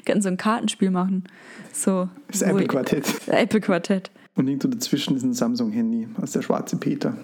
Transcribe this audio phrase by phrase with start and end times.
[0.00, 1.24] können so ein Kartenspiel machen.
[1.72, 2.08] So.
[2.28, 3.06] Das Apple-Quartett.
[3.28, 4.10] Apple-Quartett.
[4.34, 7.16] Und irgendwo dazwischen ist ein Samsung-Handy aus der schwarze Peter.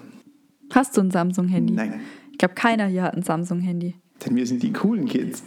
[0.71, 1.73] Hast du ein Samsung-Handy?
[1.73, 2.01] Nein.
[2.31, 3.95] Ich glaube, keiner hier hat ein Samsung-Handy.
[4.25, 5.43] Denn wir sind die coolen Kids.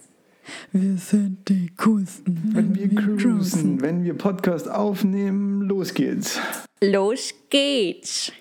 [0.72, 2.54] Wir sind die coolsten.
[2.54, 6.40] Wenn wir cruisen, wenn wir Podcast aufnehmen, los geht's.
[6.82, 8.32] Los geht's.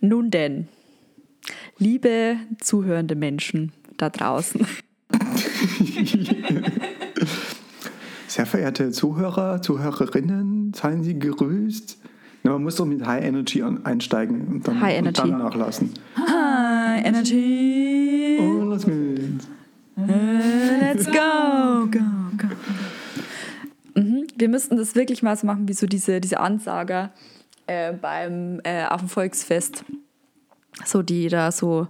[0.00, 0.68] Nun denn,
[1.78, 4.64] liebe zuhörende Menschen da draußen.
[8.38, 11.98] Sehr verehrte Zuhörer, Zuhörerinnen, seien Sie grüßt.
[12.44, 15.42] Na, man muss doch mit High Energy einsteigen und dann, High und dann Energy.
[15.44, 15.90] nachlassen.
[16.14, 18.36] Hi, Energy.
[18.40, 19.48] Und los geht's.
[19.96, 21.98] Let's go, go,
[22.36, 24.00] go.
[24.00, 24.28] Mhm.
[24.36, 27.10] Wir müssten das wirklich mal so machen wie so diese, diese Ansager
[27.66, 29.84] äh, beim, äh, auf dem Volksfest.
[30.84, 31.88] So die da so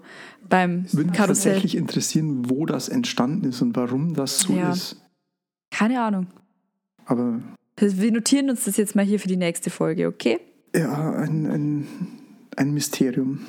[0.48, 1.52] beim Würde mich Karussell.
[1.52, 4.72] tatsächlich interessieren, wo das entstanden ist und warum das so Ja.
[4.72, 4.96] ist.
[5.70, 6.26] Keine Ahnung.
[7.06, 7.40] Aber
[7.76, 10.40] Wir notieren uns das jetzt mal hier für die nächste Folge, okay?
[10.74, 11.88] ja, ein, ein,
[12.56, 13.40] ein Mysterium.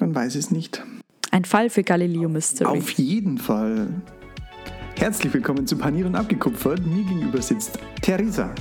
[0.00, 0.82] Man weiß es nicht.
[1.30, 2.78] Ein Fall für Galileo Mystery.
[2.78, 3.88] Auf jeden Fall.
[4.96, 6.86] Herzlich willkommen zu Panier und Abgekupfert.
[6.86, 8.54] Mir gegenüber sitzt Theresa,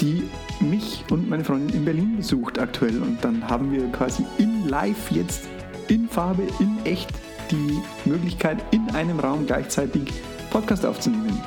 [0.00, 0.22] die
[0.60, 3.02] mich und meine Freundin in Berlin besucht aktuell.
[3.02, 5.48] Und dann haben wir quasi in live jetzt,
[5.88, 7.10] in Farbe, in echt,
[7.50, 10.12] die Möglichkeit, in einem Raum gleichzeitig
[10.50, 11.40] Podcast aufzunehmen.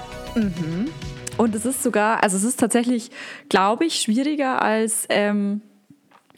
[1.38, 3.12] Und es ist sogar, also es ist tatsächlich,
[3.48, 5.62] glaube ich, schwieriger als ähm,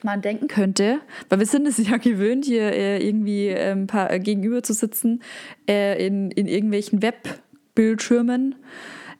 [0.03, 4.19] man denken könnte, weil wir sind es ja gewöhnt, hier äh, irgendwie ähm, paar, äh,
[4.19, 5.21] gegenüber zu sitzen
[5.67, 8.55] äh, in, in irgendwelchen Webbildschirmen.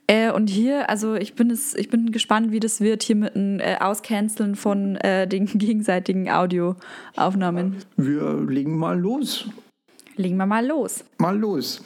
[0.07, 3.35] Äh, und hier, also ich bin es, ich bin gespannt, wie das wird hier mit
[3.35, 7.77] dem äh, Auscanceln von äh, den gegenseitigen Audioaufnahmen.
[7.97, 9.47] Wir legen mal los.
[10.15, 11.05] Legen wir mal los.
[11.17, 11.81] Mal los.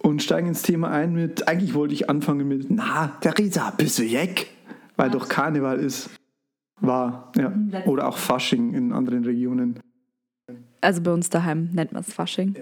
[0.00, 4.04] Und steigen ins Thema ein mit, eigentlich wollte ich anfangen mit, na, Theresa, bist du
[4.04, 4.48] jeck?
[4.96, 6.10] Weil doch Karneval ist.
[6.80, 7.52] War, ja.
[7.86, 9.80] Oder auch Fasching in anderen Regionen.
[10.80, 12.54] Also bei uns daheim nennt man es Fasching.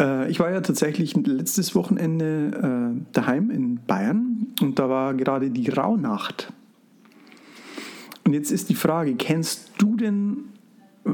[0.00, 5.50] Äh, ich war ja tatsächlich letztes Wochenende äh, daheim in Bayern und da war gerade
[5.50, 6.52] die Rauhnacht.
[8.24, 10.44] Und jetzt ist die Frage, kennst du denn,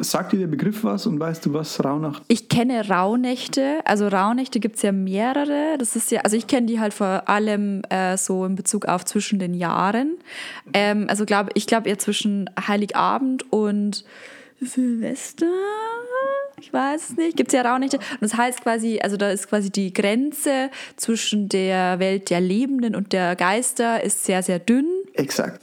[0.01, 4.61] sagt dir der Begriff was und weißt du, was Rauhnacht Ich kenne Rauhnächte, also Rauhnächte
[4.61, 5.77] gibt es ja mehrere.
[5.79, 9.05] Das ist ja, also ich kenne die halt vor allem äh, so in Bezug auf
[9.05, 10.19] zwischen den Jahren.
[10.73, 14.05] Ähm, also glaub, ich glaube eher zwischen Heiligabend und
[14.61, 15.47] Silvester.
[16.61, 17.37] Ich weiß es nicht.
[17.37, 17.99] Gibt es ja Rauhnächte.
[17.99, 22.97] Und das heißt quasi, also da ist quasi die Grenze zwischen der Welt der Lebenden
[22.97, 24.87] und der Geister ist sehr, sehr dünn.
[25.15, 25.61] Exakt.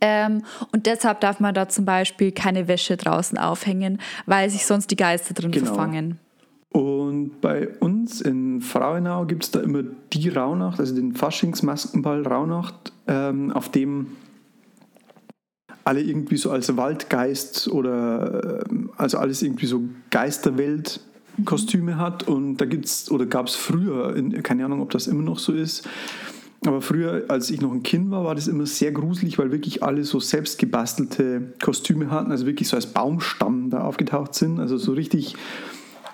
[0.00, 0.42] Ähm,
[0.72, 4.96] und deshalb darf man da zum Beispiel keine Wäsche draußen aufhängen, weil sich sonst die
[4.96, 5.66] Geister drin Genau.
[5.66, 6.18] verfangen.
[6.70, 9.82] Und bei uns in Frauenau gibt es da immer
[10.12, 14.08] die Rauhnacht, also den Faschingsmaskenball Rauhnacht, ähm, auf dem
[15.84, 22.28] alle irgendwie so als Waldgeist oder ähm, also alles irgendwie so Geisterwelt-Kostüme hat.
[22.28, 25.54] Und da gibt's oder gab es früher, in, keine Ahnung, ob das immer noch so
[25.54, 25.88] ist,
[26.66, 29.82] aber früher, als ich noch ein Kind war, war das immer sehr gruselig, weil wirklich
[29.82, 34.58] alle so selbst gebastelte Kostüme hatten, also wirklich so als Baumstamm da aufgetaucht sind.
[34.58, 35.36] Also so richtig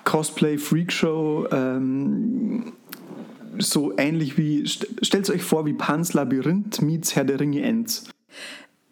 [0.03, 2.73] Cosplay, Freakshow, ähm,
[3.57, 8.05] so ähnlich wie, st stellt euch vor, wie Pans Labyrinth meets Herr der Ringe Ends.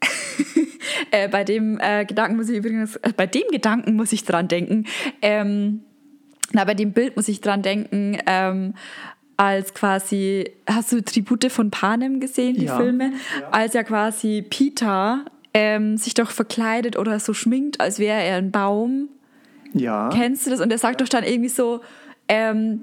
[1.11, 4.47] Äh, bei dem äh, Gedanken muss ich übrigens, äh, bei dem Gedanken muss ich dran
[4.47, 4.85] denken.
[5.21, 5.81] Ähm,
[6.51, 8.73] na, bei dem Bild muss ich dran denken, ähm,
[9.37, 12.77] als quasi, hast du Tribute von Panem gesehen, die Ja.
[12.77, 13.13] Filme?
[13.51, 18.51] Als ja quasi Peter ähm, sich doch verkleidet oder so schminkt, als wäre er ein
[18.51, 19.09] Baum.
[19.73, 20.61] Ja, Kennst du das?
[20.61, 21.81] Und er sagt doch dann irgendwie so,
[22.27, 22.81] ähm,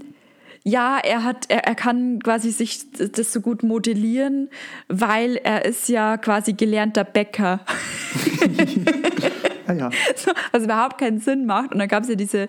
[0.65, 4.50] ja, er hat, er, er kann quasi sich das so gut modellieren,
[4.88, 7.61] weil er ist ja quasi gelernter Bäcker.
[9.69, 9.91] ja, ja.
[10.53, 11.72] Was überhaupt keinen Sinn macht.
[11.72, 12.49] Und dann gab es ja diese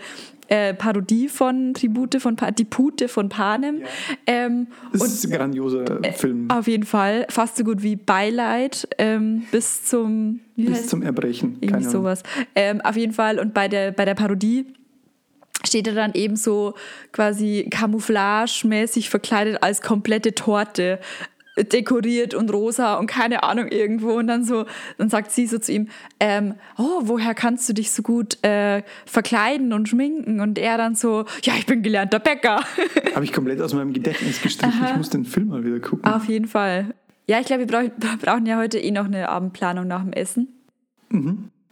[0.52, 3.82] äh, Parodie von Tribute von pa die Pute von Panem.
[4.28, 6.52] Ähm, Das ist ein grandioser Film.
[6.52, 11.54] auf jeden Fall fast so gut wie Beileid ähm, bis zum Bis zum Erbrechen.
[11.62, 12.24] irgendwie Keine sowas.
[12.54, 13.40] Ähm, auf jeden Fall.
[13.40, 14.66] Und bei der, bei der Parodie
[15.64, 16.74] steht er dann eben so
[17.12, 21.00] quasi camouflagemäßig verkleidet als komplette Torte
[21.58, 24.14] dekoriert und rosa und keine Ahnung irgendwo.
[24.14, 24.66] Und dann so
[24.98, 25.88] dann sagt sie so zu ihm
[26.20, 30.40] ähm, oh woher kannst du dich so gut äh, verkleiden und schminken?
[30.40, 32.62] Und er dann so ja ich bin gelernter Bäcker.
[33.16, 34.86] Habe ich komplett aus meinem Gedächtnis gestrichen.
[34.86, 36.06] Ich muss den Film mal wieder gucken.
[36.06, 36.94] auf jeden Fall.
[37.28, 40.48] Ja ich glaube wir brauch, brauchen ja heute eh noch eine Abendplanung nach dem Essen.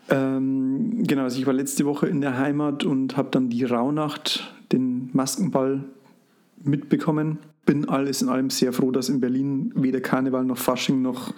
[0.09, 4.53] Ähm, genau, also ich war letzte Woche in der Heimat und habe dann die Rauhnacht,
[4.71, 5.85] den Maskenball
[6.63, 7.39] mitbekommen.
[7.65, 11.33] Bin alles in allem sehr froh, dass in Berlin weder Karneval noch Fasching noch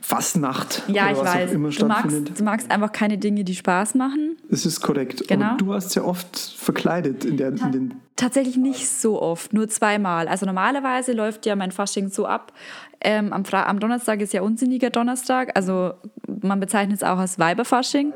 [0.00, 1.48] Fastnacht Ja, oder ich was weiß.
[1.50, 2.38] auch immer Du magst, stattfindet.
[2.40, 4.36] du magst einfach keine Dinge, die Spaß machen.
[4.50, 5.26] Das ist korrekt.
[5.28, 5.46] Genau.
[5.46, 9.66] Aber du warst ja oft verkleidet in, der, in den Tatsächlich nicht so oft, nur
[9.68, 10.28] zweimal.
[10.28, 12.52] Also normalerweise läuft ja mein Fasching so ab.
[13.00, 15.94] Ähm, am, Fra am Donnerstag ist ja unsinniger Donnerstag, also
[16.42, 18.12] man bezeichnet es auch als Weiberfasching.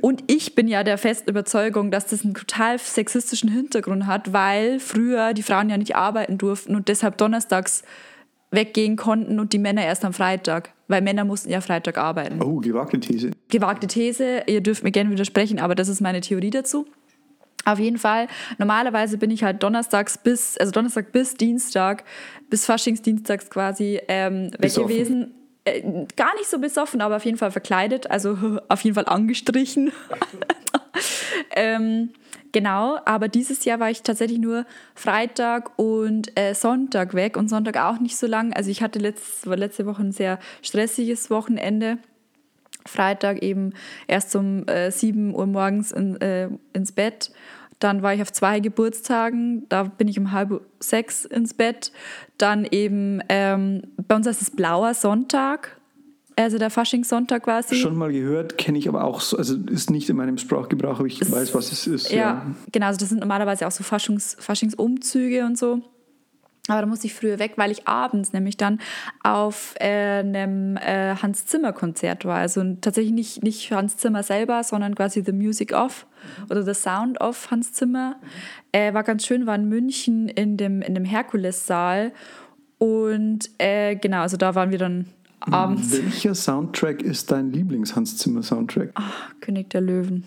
[0.00, 4.80] Und ich bin ja der festen Überzeugung, dass das einen total sexistischen Hintergrund hat, weil
[4.80, 7.82] früher die Frauen ja nicht arbeiten durften und deshalb donnerstags
[8.50, 12.60] weggehen konnten und die Männer erst am Freitag, weil Männer mussten ja Freitag arbeiten Oh,
[12.60, 13.30] gewagte These.
[13.48, 16.86] gewagte These, ihr dürft mir gerne widersprechen, aber das ist meine Theorie dazu.
[17.66, 22.04] Auf jeden Fall, normalerweise bin ich halt donnerstags bis, also Donnerstag bis Dienstag,
[22.48, 25.34] bis Faschingsdienstags quasi ähm, weg gewesen.
[25.68, 29.92] Äh, gar nicht so besoffen, aber auf jeden Fall verkleidet, also auf jeden Fall angestrichen.
[31.50, 32.10] ähm,
[32.52, 37.76] genau, aber dieses Jahr war ich tatsächlich nur Freitag und äh, Sonntag weg und Sonntag
[37.76, 38.52] auch nicht so lang.
[38.52, 41.98] Also ich hatte letzt, war letzte Woche ein sehr stressiges Wochenende.
[42.86, 43.74] Freitag eben
[44.06, 47.30] erst um äh, 7 Uhr morgens in, äh, ins Bett.
[47.78, 51.92] Dann war ich auf zwei Geburtstagen, da bin ich um halb sechs ins Bett.
[52.36, 55.78] Dann eben, ähm, bei uns heißt es Blauer Sonntag,
[56.36, 57.76] also der Faschingssonntag quasi.
[57.76, 61.06] Schon mal gehört, kenne ich aber auch so, also ist nicht in meinem Sprachgebrauch, aber
[61.06, 62.10] ich weiß, was es ist.
[62.10, 65.82] Ja, genau, also das sind normalerweise auch so Faschings, Faschingsumzüge und so.
[66.68, 68.78] Aber da musste ich früher weg, weil ich abends nämlich dann
[69.22, 72.38] auf äh, einem äh, Hans Zimmer Konzert war.
[72.38, 76.06] Also tatsächlich nicht, nicht Hans Zimmer selber, sondern quasi The Music of
[76.50, 78.16] oder The Sound of Hans Zimmer.
[78.72, 82.12] Äh, war ganz schön, war in München in dem, in dem Herkules-Saal.
[82.76, 85.06] Und äh, genau, also da waren wir dann
[85.40, 85.92] abends.
[85.92, 88.92] Welcher Soundtrack ist dein Lieblings-Hans Zimmer-Soundtrack?
[89.40, 90.24] König der Löwen.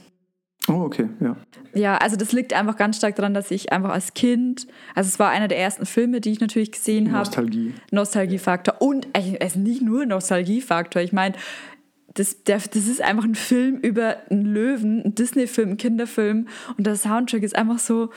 [0.68, 1.36] Oh, okay, ja.
[1.74, 5.18] Ja, also das liegt einfach ganz stark daran, dass ich einfach als Kind, also es
[5.18, 7.26] war einer der ersten Filme, die ich natürlich gesehen habe.
[7.26, 7.74] Nostalgie.
[7.92, 8.76] Nostalgiefaktor.
[8.80, 11.02] Und es ist nicht nur Nostalgiefaktor.
[11.02, 11.36] Ich meine,
[12.14, 16.48] das, der, das ist einfach ein Film über einen Löwen, ein Disney-Film, ein Kinderfilm.
[16.78, 18.10] Und der Soundtrack ist einfach so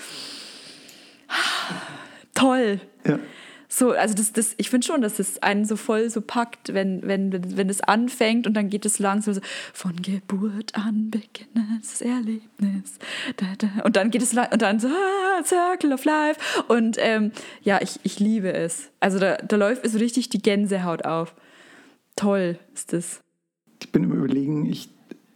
[2.34, 2.80] toll.
[3.06, 3.18] Ja.
[3.76, 7.02] So, also das, das, ich finde schon, dass das einen so voll so packt, wenn,
[7.02, 9.40] wenn, wenn es anfängt und dann geht es langsam so
[9.72, 11.48] von Geburt an beginnt
[11.80, 13.00] das Erlebnis.
[13.36, 13.82] Da, da.
[13.82, 16.38] Und dann geht es lang und dann so ah, Circle of Life.
[16.68, 17.32] Und ähm,
[17.62, 18.92] ja, ich, ich liebe es.
[19.00, 21.34] Also da, da läuft so richtig die Gänsehaut auf.
[22.14, 23.22] Toll ist das.
[23.82, 24.88] Ich bin im Überlegen, ich,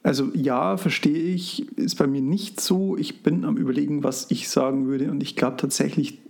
[0.04, 2.96] also ja, verstehe ich, ist bei mir nicht so.
[2.96, 6.20] Ich bin am Überlegen, was ich sagen würde und ich glaube tatsächlich,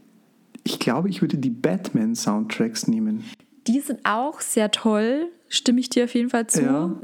[0.69, 3.25] ich glaube, ich würde die Batman-Soundtracks nehmen.
[3.67, 6.63] Die sind auch sehr toll, stimme ich dir auf jeden Fall zu.
[6.63, 6.97] Ja.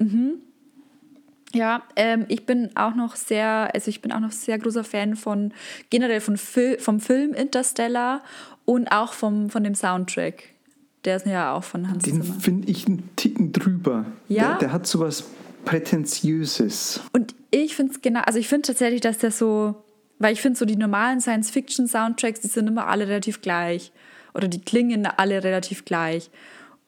[1.55, 5.15] Ja, ähm, ich bin auch noch sehr, also ich bin auch noch sehr großer Fan
[5.15, 5.53] von
[5.89, 8.23] generell von Fil vom Film Interstellar
[8.65, 10.43] und auch vom, von dem Soundtrack.
[11.05, 12.41] Der ist ja auch von Hans Den Zimmer.
[12.41, 14.07] finde ich einen Ticken drüber.
[14.29, 14.49] Ja?
[14.49, 15.25] Der, der hat sowas
[15.65, 17.01] Prätentiöses.
[17.13, 19.77] Und ich finde es genau, also ich finde tatsächlich, dass der so,
[20.25, 23.93] weil ich finde so die normalen Science-Fiction-Soundtracks, die sind immer alle relativ gleich.
[24.33, 26.31] Oder die klingen alle relativ gleich.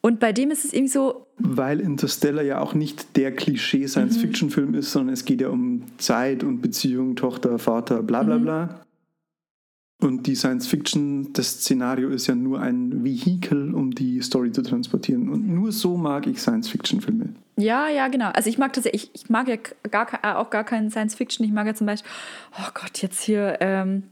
[0.01, 4.91] Und bei dem ist es irgendwie so, Weil Interstellar ja auch nicht der Klischee-Science-Fiction-Film ist,
[4.91, 8.81] sondern es geht ja um Zeit und Beziehung, Tochter, Vater, bla bla bla.
[9.99, 15.29] Und die Science-Fiction, das Szenario ist ja nur ein Vehikel, um die Story zu transportieren.
[15.29, 17.29] Und nur so mag ich Science-Fiction-Filme.
[17.55, 18.29] Ja, ja, genau.
[18.29, 19.57] Also ich mag tatsächlich, ich, ich mag ja
[19.89, 21.43] gar, äh, auch gar keinen Science Fiction.
[21.43, 22.09] Ich mag ja zum Beispiel,
[22.59, 24.03] oh Gott, jetzt hier ähm,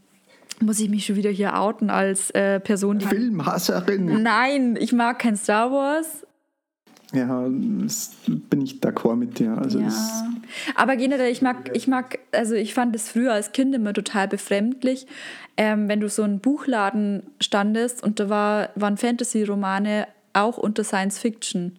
[0.60, 3.06] muss ich mich schon wieder hier outen als äh, Person, die.
[3.06, 4.24] Filmhasserin!
[4.24, 6.25] Nein, ich mag kein Star Wars.
[7.12, 9.56] Ja, das bin ich d'accord mit dir.
[9.56, 9.92] Also Ja.
[10.74, 14.28] Aber generell, ich mag, ich mag, also ich fand es früher als Kind immer total
[14.28, 15.06] befremdlich,
[15.56, 21.18] ähm, wenn du so einen Buchladen standest und da war, waren Fantasy-Romane auch unter Science
[21.18, 21.78] Fiction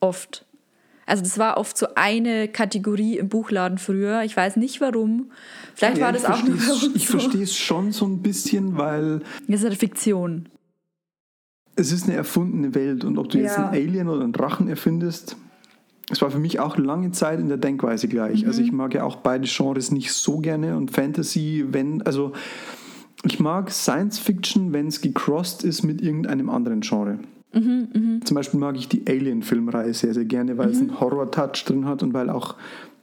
[0.00, 0.44] oft.
[1.06, 4.22] Also das war oft so eine Kategorie im Buchladen früher.
[4.22, 5.30] Ich weiß nicht warum.
[5.74, 7.18] Vielleicht ja, war das auch nur bei uns Ich so.
[7.18, 10.48] verstehe es schon so ein bisschen, weil Das ist eine Fiktion.
[11.76, 13.68] Es ist eine erfundene Welt und ob du jetzt Ja.
[13.68, 15.36] einen Alien oder einen Drachen erfindest,
[16.10, 18.46] es war für mich auch lange Zeit in der Denkweise gleich.
[18.46, 18.66] Also Mhm.
[18.66, 22.32] ich mag ja auch beide Genres nicht so gerne und Fantasy, wenn, also
[23.24, 27.18] ich mag Science Fiction, wenn es gecrossed ist mit irgendeinem anderen Genre.
[27.54, 31.86] Mhm, Zum Beispiel mag ich die Alien-Filmreihe sehr, sehr gerne, weil es einen Horror-Touch drin
[31.86, 32.56] hat und weil auch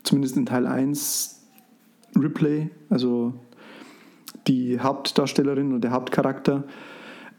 [0.03, 1.39] zumindest in Teil 1
[2.19, 3.33] Ripley, also
[4.47, 6.65] die Hauptdarstellerin und der Hauptcharakter,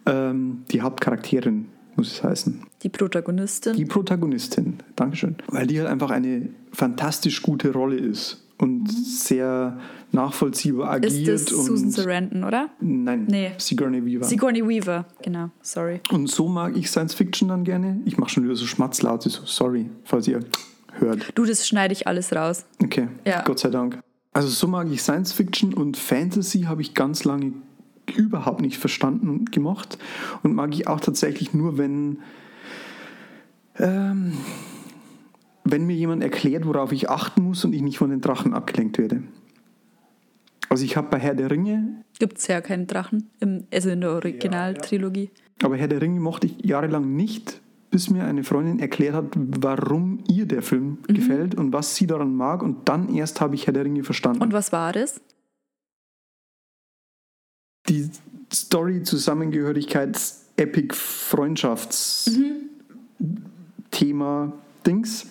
[0.06, 2.62] ähm, die Hauptcharakterin, muss es heißen.
[2.82, 3.74] Die Protagonistin.
[3.76, 5.36] Die Protagonistin, Dankeschön.
[5.48, 8.38] Weil die halt einfach eine fantastisch gute Rolle ist.
[8.58, 9.76] und sehr
[10.12, 11.28] nachvollziehbar Ist agiert.
[11.46, 12.68] das und Susan Sarandon, oder?
[12.80, 13.50] Nein, Nee.
[13.58, 14.24] Sigourney Weaver.
[14.24, 16.00] Sigourney Weaver, genau, sorry.
[16.12, 18.00] und so mag ich Science Fiction dann gerne.
[18.04, 20.40] Ich mache schon wieder so Schmatzlaute, so sorry, falls ihr
[21.00, 21.32] hört.
[21.34, 22.64] Du, das schneide ich alles raus.
[22.82, 23.42] Okay, Ja.
[23.42, 23.98] Gott sei Dank.
[24.32, 27.54] Also so mag ich Science Fiction und Fantasy habe ich ganz lange
[28.16, 29.98] überhaupt nicht verstanden und gemocht.
[30.42, 32.18] Und mag ich auch tatsächlich nur, wenn,
[33.78, 34.32] ähm,
[35.64, 38.98] wenn mir jemand erklärt, worauf ich achten muss und ich nicht von den Drachen abgelenkt
[38.98, 39.22] werde.
[40.68, 44.00] Also ich habe bei Herr der Ringe, Gibt es ja keinen Drachen, im, also in
[44.00, 45.30] der Originaltrilogie.
[45.62, 50.24] aber Herr der Ringe mochte ich jahrelang nicht, bis mir eine Freundin erklärt hat, warum
[50.26, 52.62] ihr der Film gefällt und was sie daran mag.
[52.62, 54.40] Und dann erst habe ich Herr der Ringe verstanden.
[54.40, 55.20] Und was war das?
[57.88, 58.10] Die
[58.52, 60.18] Story Zusammengehörigkeit
[60.56, 62.30] Epic Freundschafts
[63.90, 64.52] Thema
[64.86, 65.26] Dings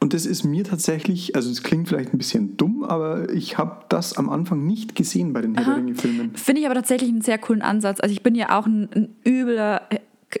[0.00, 3.84] und das ist mir tatsächlich, also es klingt vielleicht ein bisschen dumm, aber ich habe
[3.88, 6.36] das am Anfang nicht gesehen bei den Herr Filmen.
[6.36, 7.98] Finde ich aber tatsächlich einen sehr coolen Ansatz.
[8.00, 9.82] Also ich bin ja auch ein, ein übler,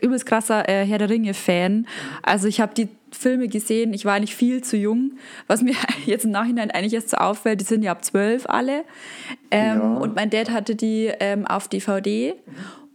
[0.02, 1.86] übelst krasser äh, Herr der Ringe-Fan.
[2.22, 5.12] Also ich habe die Filme gesehen, ich war eigentlich viel zu jung,
[5.46, 5.74] was mir
[6.06, 8.84] jetzt im Nachhinein eigentlich erst so auffällt, die sind ja ab zwölf alle.
[9.50, 9.94] Ähm, Ja.
[9.96, 12.34] Und mein Dad hatte die ähm, auf DVD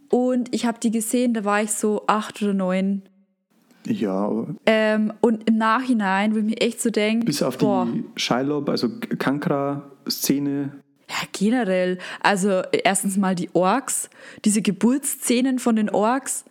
[0.10, 3.02] und ich habe die gesehen, da war ich so acht oder neun.
[3.86, 8.06] Ja, Ähm, und im Nachhinein, wo ich mir echt so denke, bis auf boah, die
[8.16, 10.72] Shiloh, also Kankra-Szene.
[11.10, 11.98] Ja, generell.
[12.22, 14.10] Also erstens mal die Orks,
[14.46, 16.46] diese Geburtsszenen von den Orks,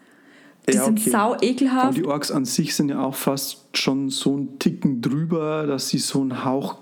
[0.68, 1.10] die Ja, sind okay.
[1.10, 1.96] sau Und ekelhaft.
[1.96, 5.98] die Orks an sich sind ja auch fast schon so einen Ticken drüber, dass sie
[5.98, 6.78] so einen Hauch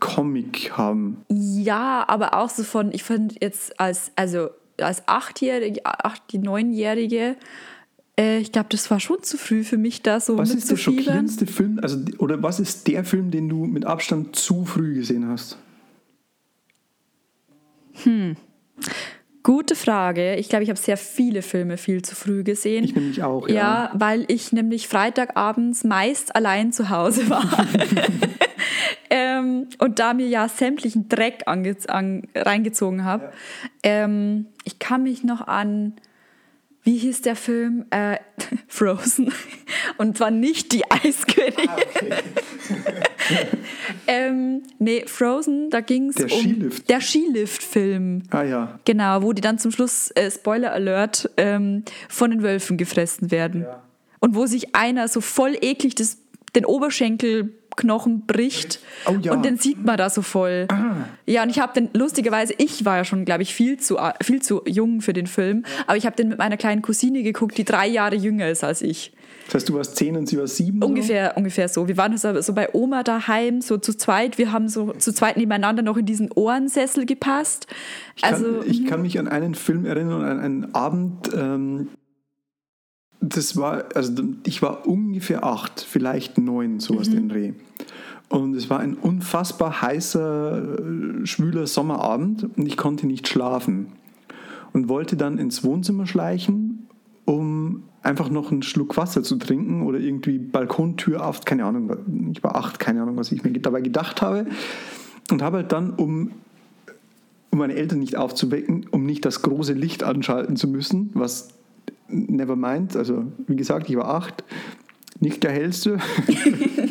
[0.00, 1.24] Comic haben.
[1.28, 7.36] Ja, aber auch so von, ich finde jetzt als, also als Achtjährige, acht, die Neunjährige,
[8.16, 10.76] äh, ich glaube, das war schon zu früh für mich da so Was ist der
[10.76, 15.26] schockierendste Film, also oder was ist der Film, den du mit Abstand zu früh gesehen
[15.28, 15.58] hast?
[19.42, 20.34] Gute Frage.
[20.36, 22.84] Ich glaube, ich habe sehr viele Filme viel zu früh gesehen.
[22.84, 23.54] Ich nämlich auch, ja.
[23.54, 27.44] Ja, weil ich nämlich Freitagabends meist allein zu Hause war.
[29.10, 33.32] ähm, und da mir ja sämtlichen Dreck an, reingezogen habe.
[33.82, 35.94] Ähm, ich kann mich noch an,
[36.88, 37.84] wie hieß der Film?
[37.90, 38.16] Äh,
[38.66, 39.30] Frozen.
[39.98, 41.66] Und zwar nicht die Eiskönigin.
[44.06, 46.88] ähm, nee, Frozen, da ging es Der um Skilift.
[46.88, 48.22] der Skilift-Film.
[48.30, 48.80] Ah ja.
[48.86, 53.64] Genau, wo die dann zum Schluss, äh, Spoiler Alert, ähm, von den Wölfen gefressen werden.
[53.64, 53.82] Ja.
[54.20, 56.16] Und wo sich einer so voll eklig das,
[56.56, 56.64] den
[57.78, 58.80] Oberschenkelknochen bricht.
[59.06, 59.32] Oh ja.
[59.32, 59.36] Ah.
[59.36, 60.66] Und den sieht man da so voll.
[61.26, 64.42] Ja, und ich habe den, lustigerweise, ich war ja schon, glaube ich, viel zu, viel
[64.42, 65.64] zu jung für den Film.
[65.86, 68.82] Aber ich habe den mit meiner kleinen Cousine geguckt, die drei Jahre jünger ist als
[68.82, 69.12] ich.
[69.46, 70.82] Das heißt, du warst zehn und sie war sieben?
[70.82, 71.88] Ungefähr, ungefähr so.
[71.88, 74.36] Wir waren so, so bei Oma daheim, so zu zweit.
[74.36, 77.66] Wir haben so zu zweit nebeneinander noch in diesen Ohrensessel gepasst.
[78.16, 81.30] Ich kann, Also, ich kann mich an einen Film erinnern, an einen Abend.
[81.34, 81.88] Ähm,
[83.20, 84.12] das war, also
[84.46, 87.52] ich war ungefähr acht, vielleicht neun, sowas den Dreh.
[88.28, 93.92] Und es war ein unfassbar heißer, äh, schwüler Sommerabend und ich konnte nicht schlafen.
[94.72, 96.88] Und wollte dann ins Wohnzimmer schleichen,
[97.24, 102.42] um einfach noch einen Schluck Wasser zu trinken oder irgendwie Balkontür auf, keine Ahnung, ich
[102.44, 104.46] war acht, keine Ahnung, was ich mir dabei gedacht habe.
[105.30, 106.32] Und habe halt dann, um
[107.50, 111.48] um meine Eltern nicht aufzuwecken, um nicht das große Licht anschalten zu müssen, was
[112.08, 114.44] never mind, also wie gesagt, ich war acht,
[115.20, 115.98] nicht der hellste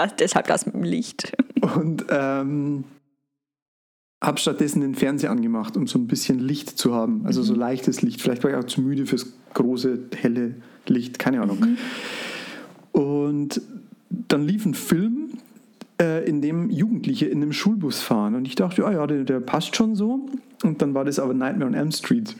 [0.00, 1.32] das, deshalb das mit dem Licht.
[1.76, 2.84] und ähm,
[4.22, 8.02] habe stattdessen den Fernseher angemacht, um so ein bisschen Licht zu haben, also so leichtes
[8.02, 8.20] Licht.
[8.20, 11.76] Vielleicht war ich auch zu müde fürs große, helle Licht, keine Ahnung.
[12.92, 13.62] Und
[14.10, 15.30] dann lief ein Film,
[16.00, 18.34] äh, in dem Jugendliche in einem Schulbus fahren.
[18.34, 20.28] Und ich dachte, ja, ja, der, der passt schon so.
[20.62, 22.36] Und dann war das aber Nightmare on Elm Street.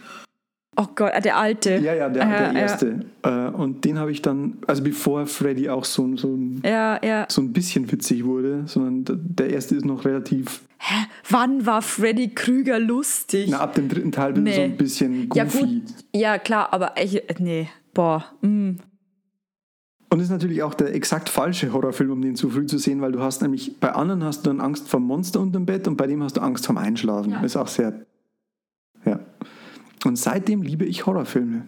[0.76, 1.76] Oh Gott, äh, der alte.
[1.78, 2.58] Ja, ja, der, Ja, der ja.
[2.58, 3.04] erste.
[3.22, 7.26] Äh, und den habe ich dann, also bevor Freddy auch so, so, ein, Ja, ja.
[7.28, 11.06] so ein bisschen witzig wurde, sondern der erste ist noch relativ, Hä?
[11.28, 13.48] Wann war Freddy Krüger lustig?
[13.50, 14.62] na, ab dem dritten Teil er so Nee.
[14.64, 15.58] ein bisschen ja, goofy.
[15.60, 15.82] gut.
[16.14, 17.68] Ja, klar, aber ich, nee.
[17.92, 18.24] Boah.
[18.40, 18.76] Mm.
[20.12, 23.12] Und ist natürlich auch der exakt falsche Horrorfilm, um den zu früh zu sehen, weil
[23.12, 26.06] du hast nämlich, bei anderen hast du dann Angst vor Monster unterm Bett und bei
[26.06, 27.32] dem hast du Angst vorm Einschlafen.
[27.32, 27.42] Ja.
[27.42, 27.92] Ist auch sehr,
[29.04, 29.20] ja.
[30.04, 31.64] Und seitdem liebe ich Horrorfilme.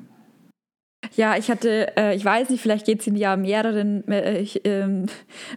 [1.14, 5.06] Ja, ich hatte, äh, ich weiß nicht, vielleicht geht es in ja mehreren äh, ähm,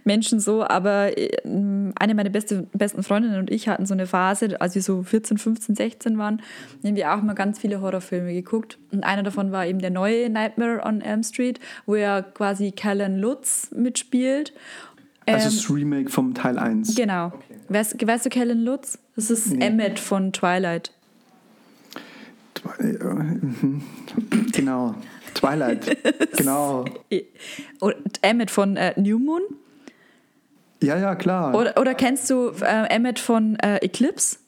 [0.04, 4.60] Menschen so, aber äh, eine meiner beste, besten Freundinnen und ich hatten so eine Phase,
[4.60, 6.42] als wir so 14, 15, 16 waren,
[6.82, 8.78] dem wir auch mal ganz viele Horrorfilme geguckt.
[8.92, 13.16] Und einer davon war eben der neue Nightmare on Elm Street, wo ja quasi Callan
[13.16, 14.52] Lutz mitspielt.
[15.26, 16.94] Also das Remake vom Teil 1.
[16.94, 17.32] Genau.
[17.68, 18.98] Weißt, weißt du Kellen Lutz?
[19.16, 20.92] Das ist Emmett von Twilight.
[22.74, 23.82] Twi- äh, mhm.
[24.52, 24.94] Genau.
[25.34, 25.96] Twilight.
[26.36, 26.84] genau.
[27.80, 29.42] Oder Emmett von äh, New Moon.
[30.82, 31.54] Ja, ja, klar.
[31.54, 34.38] Oder, oder kennst du äh, Emmett von äh, Eclipse?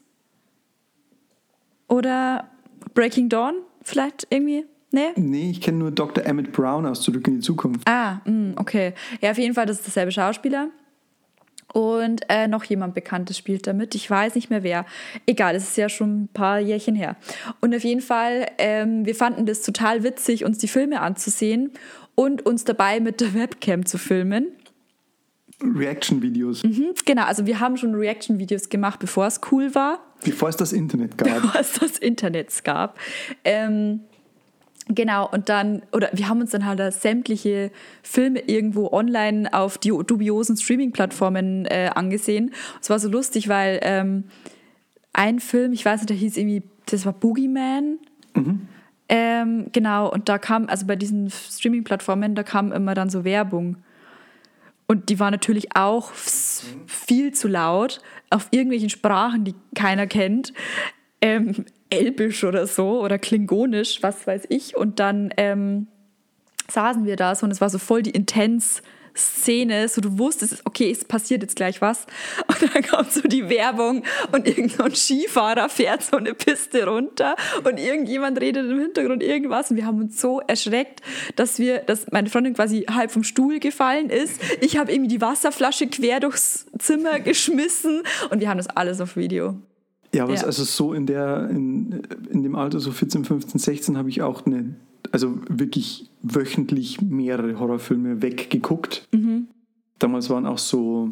[1.88, 2.48] Oder
[2.94, 4.64] Breaking Dawn vielleicht irgendwie?
[4.90, 5.08] Nee?
[5.16, 6.24] Nee, ich kenne nur Dr.
[6.24, 7.86] Emmett Brown aus Zurück in die Zukunft.
[7.86, 8.94] Ah, mh, okay.
[9.20, 10.68] Ja, auf jeden Fall, das ist derselbe Schauspieler.
[11.72, 13.94] Und äh, noch jemand Bekanntes spielt damit.
[13.94, 14.86] Ich weiß nicht mehr wer.
[15.26, 17.16] Egal, es ist ja schon ein paar Jährchen her.
[17.60, 21.72] Und auf jeden Fall, ähm, wir fanden das total witzig, uns die Filme anzusehen
[22.14, 24.46] und uns dabei mit der Webcam zu filmen.
[25.62, 26.62] Reaction-Videos.
[26.64, 30.00] Mhm, genau, also wir haben schon Reaction-Videos gemacht, bevor es cool war.
[30.24, 31.42] Bevor es das Internet gab.
[31.42, 32.98] bevor es das Internet gab.
[33.44, 34.00] Ähm,
[34.88, 37.70] genau, und dann, oder wir haben uns dann halt sämtliche
[38.02, 42.52] Filme irgendwo online auf die dubiosen Streaming-Plattformen äh, angesehen.
[42.80, 44.24] Es war so lustig, weil ähm,
[45.12, 47.98] ein Film, ich weiß nicht, der hieß irgendwie, das war Boogeyman.
[49.08, 53.78] Ähm, genau, und da kam, also bei diesen Streaming-Plattformen, da kam immer dann so Werbung.
[54.86, 60.52] Und die war natürlich auch f- viel zu laut auf irgendwelchen Sprachen, die keiner kennt.
[61.20, 64.76] Ähm, Elbisch oder so oder Klingonisch, was weiß ich.
[64.76, 65.86] Und dann ähm,
[66.70, 68.82] saßen wir da so und es war so voll die intens
[69.18, 72.06] Szene, so du wusstest, okay, es passiert jetzt gleich was.
[72.46, 77.78] Und dann kommt so die Werbung und irgendein Skifahrer fährt so eine Piste runter und
[77.78, 81.02] irgendjemand redet im Hintergrund irgendwas und wir haben uns so erschreckt,
[81.36, 84.40] dass wir, dass meine Freundin quasi halb vom Stuhl gefallen ist.
[84.60, 89.16] Ich habe irgendwie die Wasserflasche quer durchs Zimmer geschmissen und wir haben das alles auf
[89.16, 89.56] Video.
[90.18, 90.42] Ja, aber Ja.
[90.42, 94.44] also so in der, in, in dem Alter, so 14, 15, 16, habe ich auch
[94.46, 94.74] eine,
[95.12, 99.06] also wirklich wöchentlich mehrere Horrorfilme weggeguckt.
[100.00, 101.10] Damals waren auch so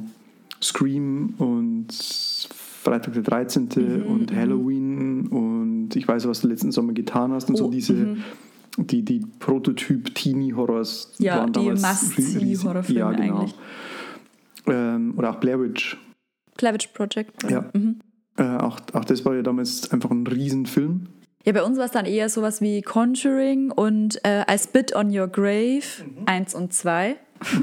[0.60, 1.86] Scream und
[2.82, 4.02] Freitag der 13.
[4.02, 8.16] und Halloween und ich weiß, was du letzten Sommer getan hast und so Oh, diese,
[8.76, 12.64] die, die Prototyp-Teenie-Horrors Ja, waren die damals Must-See riesig.
[12.66, 13.38] Horrorfilme ja, genau.
[13.38, 13.54] eigentlich.
[14.66, 15.96] Ähm, oder auch Blair Witch.
[16.56, 17.48] Clavage Project.
[17.50, 17.70] Ja.
[18.36, 21.06] Äh, auch, auch das war ja damals einfach ein Riesenfilm.
[21.44, 25.16] Ja, bei uns war es dann eher sowas wie Conjuring und äh, I Spit on
[25.16, 25.84] Your Grave
[26.26, 27.16] 1 und 2.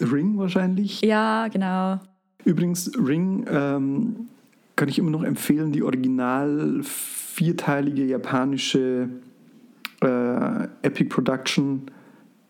[0.00, 1.00] Ring wahrscheinlich.
[1.02, 2.00] Ja, genau.
[2.44, 4.28] Übrigens, Ring ähm,
[4.74, 9.08] kann ich immer noch empfehlen, die original vierteilige japanische
[10.02, 11.82] äh, Epic Production,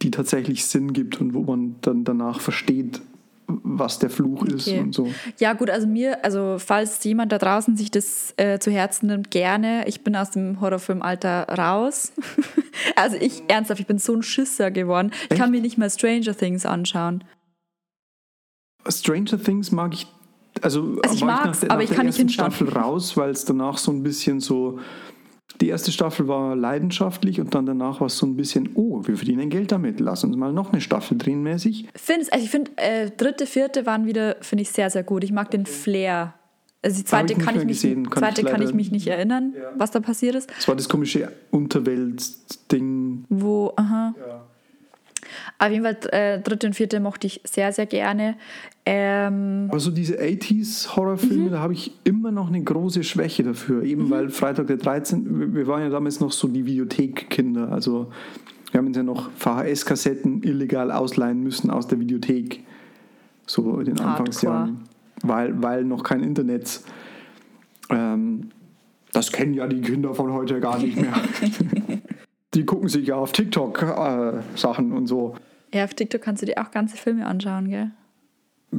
[0.00, 3.02] die tatsächlich Sinn gibt und wo man dann danach versteht,
[3.80, 4.78] was der Fluch ist Okay.
[4.78, 5.12] und so.
[5.38, 9.32] Ja, gut, also mir, also falls jemand da draußen sich das äh, zu Herzen nimmt,
[9.32, 9.88] gerne.
[9.88, 12.12] Ich bin aus dem Horrorfilmalter raus.
[12.94, 15.10] also ich, ernsthaft, ich bin so ein Schisser geworden.
[15.28, 17.24] Ich kann mir nicht mal Stranger Things anschauen.
[18.88, 20.06] Stranger Things mag ich,
[20.62, 22.52] also, Also ich der, aber ich kann nicht hinschauen.
[22.52, 24.78] Staffel raus, weil es danach so ein bisschen so,
[25.60, 29.16] die erste Staffel war leidenschaftlich und dann danach war es so ein bisschen, oh, wir
[29.16, 31.88] verdienen Geld damit, lass uns mal noch eine Staffel drehen mäßig.
[31.94, 35.24] Find's, also ich finde, äh, dritte, vierte waren wieder, finde ich, sehr, sehr gut.
[35.24, 36.34] Ich mag den Flair.
[36.82, 39.54] Also die zweite ich kann ich mich, kann zweite ich kann ich mich nicht erinnern,
[39.76, 40.50] was da passiert ist.
[40.58, 43.26] Es war das komische Unterwelt-Ding.
[43.28, 44.14] Wo, aha.
[45.58, 48.36] Auf jeden Fall, äh, dritte und vierte mochte ich sehr, sehr gerne.
[48.86, 51.50] Ähm, Aber so diese 80s-Horrorfilme, Mhm.
[51.50, 53.82] da habe ich immer noch eine große Schwäche dafür.
[53.84, 57.70] Eben weil Freitag der 13., wir- waren ja damals noch so die Videothek-Kinder.
[57.70, 58.10] Also
[58.72, 62.60] wir haben uns ja noch VHS-Kassetten illegal ausleihen müssen aus der Videothek.
[63.46, 64.00] So in den.
[64.00, 64.80] Anfangsjahren.
[65.22, 66.80] Weil, weil noch kein Internet.
[67.90, 68.50] Ähm,
[69.12, 71.12] das kennen ja die Kinder von heute gar nicht mehr.
[72.54, 75.34] die gucken sich ja auf TikTok äh, Sachen und so.
[75.72, 77.90] ja, auf TikTok kannst du dir auch ganze Filme anschauen, gell?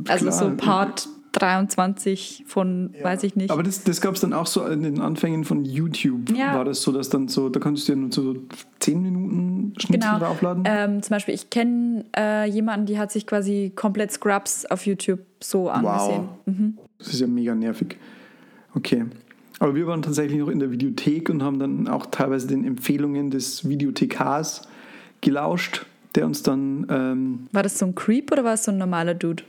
[0.07, 0.37] Also Klar.
[0.37, 3.51] so Part 23 von, weiß ich nicht.
[3.51, 6.35] Aber das, das gab es dann auch so in den Anfängen von YouTube.
[6.35, 6.55] Ja.
[6.55, 8.35] War das so, dass dann so, da konntest du ja nur so
[8.79, 10.19] 10 Minuten Schnitzel Genau.
[10.19, 10.63] draufladen?
[10.67, 15.21] Ähm, zum Beispiel, ich kenne äh, jemanden, die hat sich quasi komplett Scrubs auf YouTube
[15.41, 16.27] so angesehen.
[16.45, 16.77] Mhm.
[16.97, 17.97] Das ist ja mega nervig.
[18.75, 19.05] Okay.
[19.61, 23.29] Aber wir waren tatsächlich noch in der Videothek und haben dann auch teilweise den Empfehlungen
[23.29, 24.63] des Videothekars
[25.21, 28.79] gelauscht, der uns dann ähm, War das so ein Creep oder war es so ein
[28.79, 29.43] normaler Dude?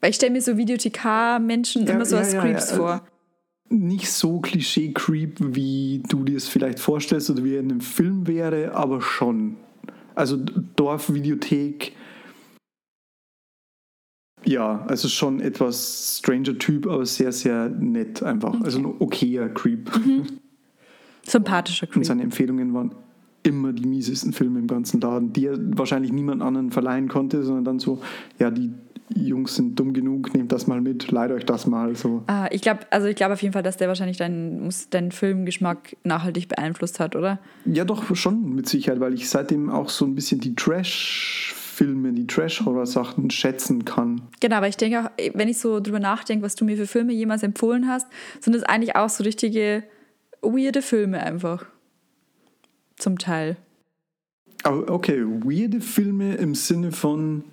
[0.00, 3.02] Weil ich stelle mir so Videothekar-Menschen Ja, immer so ja, als ja, Creeps vor.
[3.68, 8.26] nicht so Klischee-Creep, wie du dir es vielleicht vorstellst oder wie er in einem Film
[8.26, 9.56] wäre, aber schon.
[10.14, 10.38] Also
[10.76, 11.92] Dorfvideothek.
[14.44, 18.60] Ja, also schon etwas stranger Typ, aber sehr, sehr nett einfach.
[18.62, 19.90] Also ein okayer Creep.
[21.22, 22.04] Sympathischer Und Creep.
[22.06, 22.94] seine Empfehlungen waren
[23.42, 27.64] immer die miesesten Filme im ganzen Laden, die er wahrscheinlich niemand anderen verleihen konnte, sondern
[27.64, 28.00] dann so,
[28.38, 28.72] ja, die
[29.14, 32.22] Jungs sind dumm genug, nehmt das mal mit, leiht euch das mal so.
[32.26, 35.10] Ah, ich glaube, also ich glaube auf jeden Fall, dass der wahrscheinlich deinen, muss, deinen
[35.10, 37.40] Filmgeschmack nachhaltig beeinflusst hat, oder?
[37.64, 40.54] Ja, doch schon mit Sicherheit, weil ich seitdem auch so ein bisschen die
[41.80, 44.22] Trash-Filme, die Trash-Horror-Sachen schätzen kann.
[44.40, 47.12] Genau, aber ich denke auch, wenn ich so drüber nachdenke, was du mir für Filme
[47.12, 48.06] jemals empfohlen hast,
[48.40, 49.82] sind das eigentlich auch so richtige
[50.42, 51.66] weirde Filme einfach.
[52.96, 53.56] Zum Teil.
[54.62, 57.44] Aber okay, weirde Filme im Sinne von.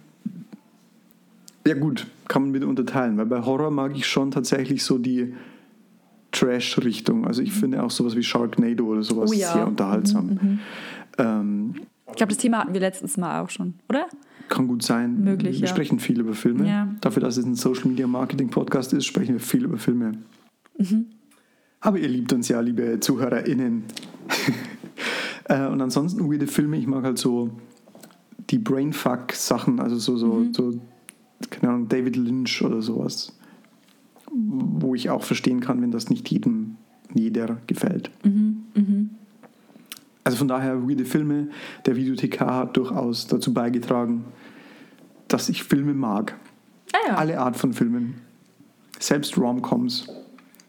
[1.65, 5.33] Ja, gut, kann man wieder unterteilen, weil bei Horror mag ich schon tatsächlich so die
[6.33, 7.25] Trash-Richtung.
[7.25, 9.53] Also ich finde auch sowas wie Sharknado oder sowas Oh ja.
[9.53, 10.59] sehr unterhaltsam.
[11.17, 11.75] Ähm,
[12.17, 14.07] Ich glaube, das Thema hatten wir letztens mal auch schon, oder?
[14.49, 15.23] kann gut sein.
[15.23, 15.71] Möglich, wir ja.
[15.71, 16.67] sprechen viel über Filme.
[16.67, 16.87] Ja.
[16.99, 20.13] Dafür, dass es ein Social Media Marketing Podcast ist, sprechen wir viel über Filme.
[20.79, 21.05] Mhm.
[21.79, 23.83] Aber ihr liebt uns ja, liebe ZuhörerInnen.
[25.49, 27.51] Äh, Und ansonsten weirde Filme, ich mag halt so
[28.49, 30.53] die Brainfuck-Sachen, also so, so, Mhm.
[30.53, 30.73] so,
[31.51, 33.37] keine Ahnung, David Lynch oder sowas.
[34.33, 36.75] Wo ich auch verstehen kann, wenn das nicht jedem,
[37.13, 38.09] jeder gefällt.
[38.25, 38.63] Mhm,
[40.27, 41.47] Also von daher, weirde Filme,
[41.85, 44.25] der Videothek hat durchaus dazu beigetragen,
[45.29, 46.35] dass ich Filme mag.
[46.91, 47.15] Ah ja.
[47.15, 48.15] Alle Art von Filmen.
[48.99, 50.09] Selbst Rom-Coms.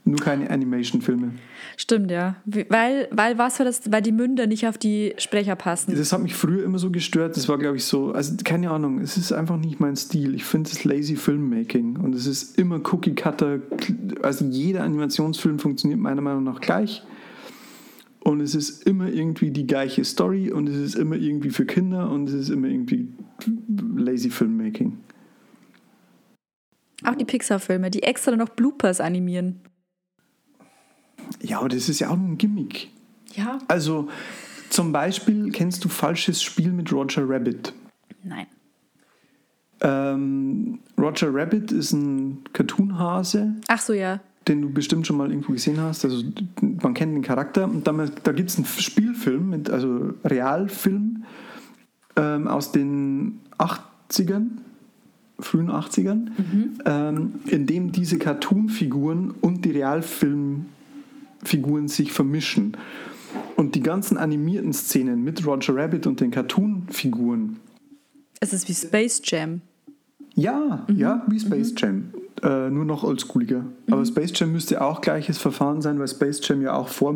[0.05, 1.33] Nur keine Animation-Filme.
[1.77, 2.37] Stimmt, ja.
[2.45, 3.91] Weil, weil was war das?
[3.91, 5.93] Weil die Münder nicht auf die Sprecher passen.
[5.97, 7.37] Das hat mich früher immer so gestört.
[7.37, 10.37] Das war, glaube ich, so, also keine Ahnung, es ist einfach nicht mein Stil.
[10.37, 13.59] Ich finde es lazy Filmmaking und es ist immer Cookie-Cutter.
[14.23, 17.03] Also jeder Animationsfilm funktioniert meiner Meinung nach gleich.
[18.29, 22.11] Und es ist immer irgendwie die gleiche Story und es ist immer irgendwie für Kinder
[22.11, 23.09] und es ist immer irgendwie
[23.97, 24.99] lazy Filmmaking.
[27.05, 29.63] Auch die Pixar-Filme, die extra noch Bloopers animieren.
[31.41, 32.91] Ja, aber das ist ja auch nur ein Gimmick.
[33.35, 33.61] Ja.
[33.67, 34.09] Also
[34.69, 37.73] zum Beispiel kennst du Falsches Spiel mit Roger Rabbit.
[38.23, 38.47] Nein.
[39.81, 44.21] Ähm, Roger Rabbit ist ein Cartoonhase, Ach so, ja.
[44.49, 46.05] Den du bestimmt schon mal irgendwo gesehen hast.
[46.05, 46.25] Also
[46.61, 47.65] man kennt den Charakter.
[47.65, 51.25] Und dann, da gibt es einen Spielfilm, mit, also Realfilm
[52.17, 54.49] ähm, aus den 80ern,
[55.39, 56.29] frühen 80ern,
[56.85, 62.77] ähm, in dem diese Cartoonfiguren und die Realfilmfiguren sich vermischen.
[63.57, 67.57] Und die ganzen animierten Szenen mit Roger Rabbit und den Cartoonfiguren
[68.41, 69.61] Es ist wie Space Jam.
[70.35, 72.11] ja, ja, wie Space Jam.
[72.43, 73.65] Äh, nur noch oldschooliger.
[73.91, 77.15] Aber Space Jam müsste auch gleiches Verfahren sein, weil Space Jam ja auch vor.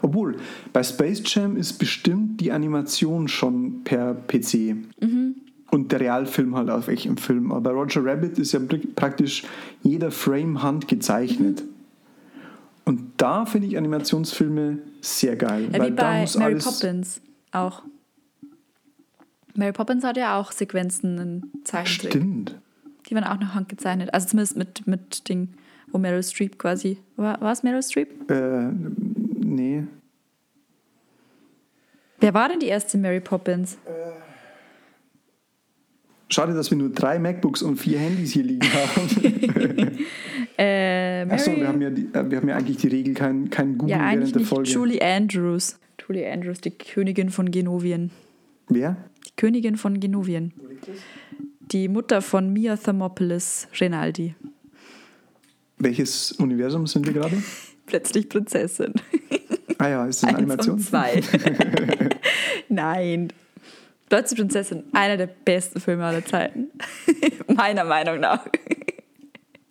[0.00, 0.36] Obwohl,
[0.72, 4.76] bei Space Jam ist bestimmt die Animation schon per PC.
[5.70, 7.50] Und der Realfilm halt auf echtem Film.
[7.50, 9.44] Aber bei Roger Rabbit ist ja pr- praktisch
[9.82, 11.62] jeder Frame handgezeichnet.
[12.84, 15.68] Und da finde ich Animationsfilme sehr geil.
[15.70, 16.56] Ja, wie weil da bei Mary.
[16.58, 17.20] Poppins
[17.52, 17.82] auch.
[19.54, 22.10] Mary Poppins hat ja auch Sequenzen in Zeichentrick.
[22.12, 22.58] Stimmt.
[23.08, 24.12] Die waren auch noch handgezeichnet.
[24.14, 25.48] Also zumindest mit, mit Ding,
[25.88, 26.98] wo Meryl Streep quasi.
[27.16, 28.30] War, war es Meryl Streep?
[28.30, 28.70] Äh,
[29.44, 29.84] nee.
[32.20, 33.76] Wer war denn die erste Mary Poppins?
[36.28, 39.98] Schade, dass wir nur drei MacBooks und vier Handys hier liegen haben.
[40.56, 43.50] Äh, Mary, Achso, wir haben ja, die, äh, wir haben ja eigentlich die Regel, kein,
[43.50, 44.48] kein Google ja, eigentlich während der nicht.
[44.48, 44.70] Folge.
[44.70, 45.78] Julie Andrews.
[46.00, 48.10] Julie Andrews, die Königin von Genovien.
[48.68, 48.96] Wer?
[49.26, 50.52] Die Königin von Genovien.
[51.72, 54.34] Die Mutter von Mia Thermopolis Rinaldi.
[55.78, 57.42] Welches Universum sind wir gerade?
[57.86, 58.92] Plötzlich Prinzessin.
[59.78, 60.78] Ah ja, ist das eine Animation?
[60.78, 61.22] zwei.
[62.68, 63.32] Nein.
[64.10, 66.68] Plötzlich Prinzessin, einer der besten Filme aller Zeiten.
[67.48, 68.46] Meiner Meinung nach.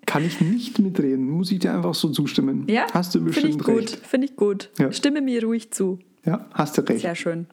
[0.08, 2.66] Kann ich nicht mitreden, muss ich dir einfach so zustimmen.
[2.68, 2.88] Ja?
[2.94, 3.78] Hast du Finde bestimmt ich gut.
[3.78, 4.08] recht.
[4.08, 4.72] Finde ich gut.
[4.80, 4.92] Ja.
[4.92, 6.00] Stimme mir ruhig zu.
[6.26, 7.02] Ja, hast du recht.
[7.02, 7.46] Sehr schön.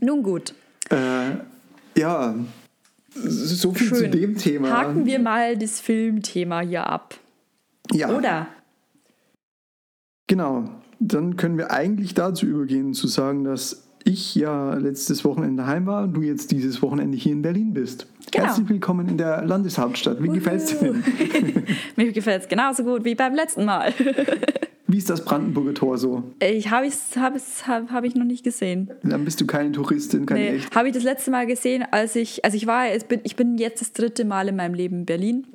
[0.00, 0.54] Nun gut.
[0.90, 1.36] Äh,
[1.98, 2.34] ja,
[3.24, 4.10] so viel zu Schön.
[4.10, 4.70] dem Thema.
[4.70, 7.14] Haken wir mal das Filmthema hier ab.
[7.92, 8.46] ja, Oder?
[10.26, 10.70] genau.
[11.00, 16.04] Dann können wir eigentlich dazu übergehen, zu sagen, dass ich ja letztes Wochenende heim war
[16.04, 18.06] und du jetzt dieses Wochenende hier in Berlin bist.
[18.32, 18.46] Genau.
[18.46, 20.22] Herzlich willkommen in der Landeshauptstadt.
[20.22, 20.94] Wie gefällt es dir?
[21.96, 23.92] Mir gefällt es genauso gut wie beim letzten Mal.
[24.90, 26.22] Wie ist das Brandenburger Tor so?
[26.40, 27.34] Ich habe es hab
[27.66, 28.90] hab, hab ich noch nicht gesehen.
[29.02, 30.74] Dann bist du keine Touristin, keine Nee, echt.
[30.74, 33.58] habe ich das letzte Mal gesehen, als ich, also ich war, ich bin, ich bin
[33.58, 35.46] jetzt das dritte Mal in meinem Leben in Berlin.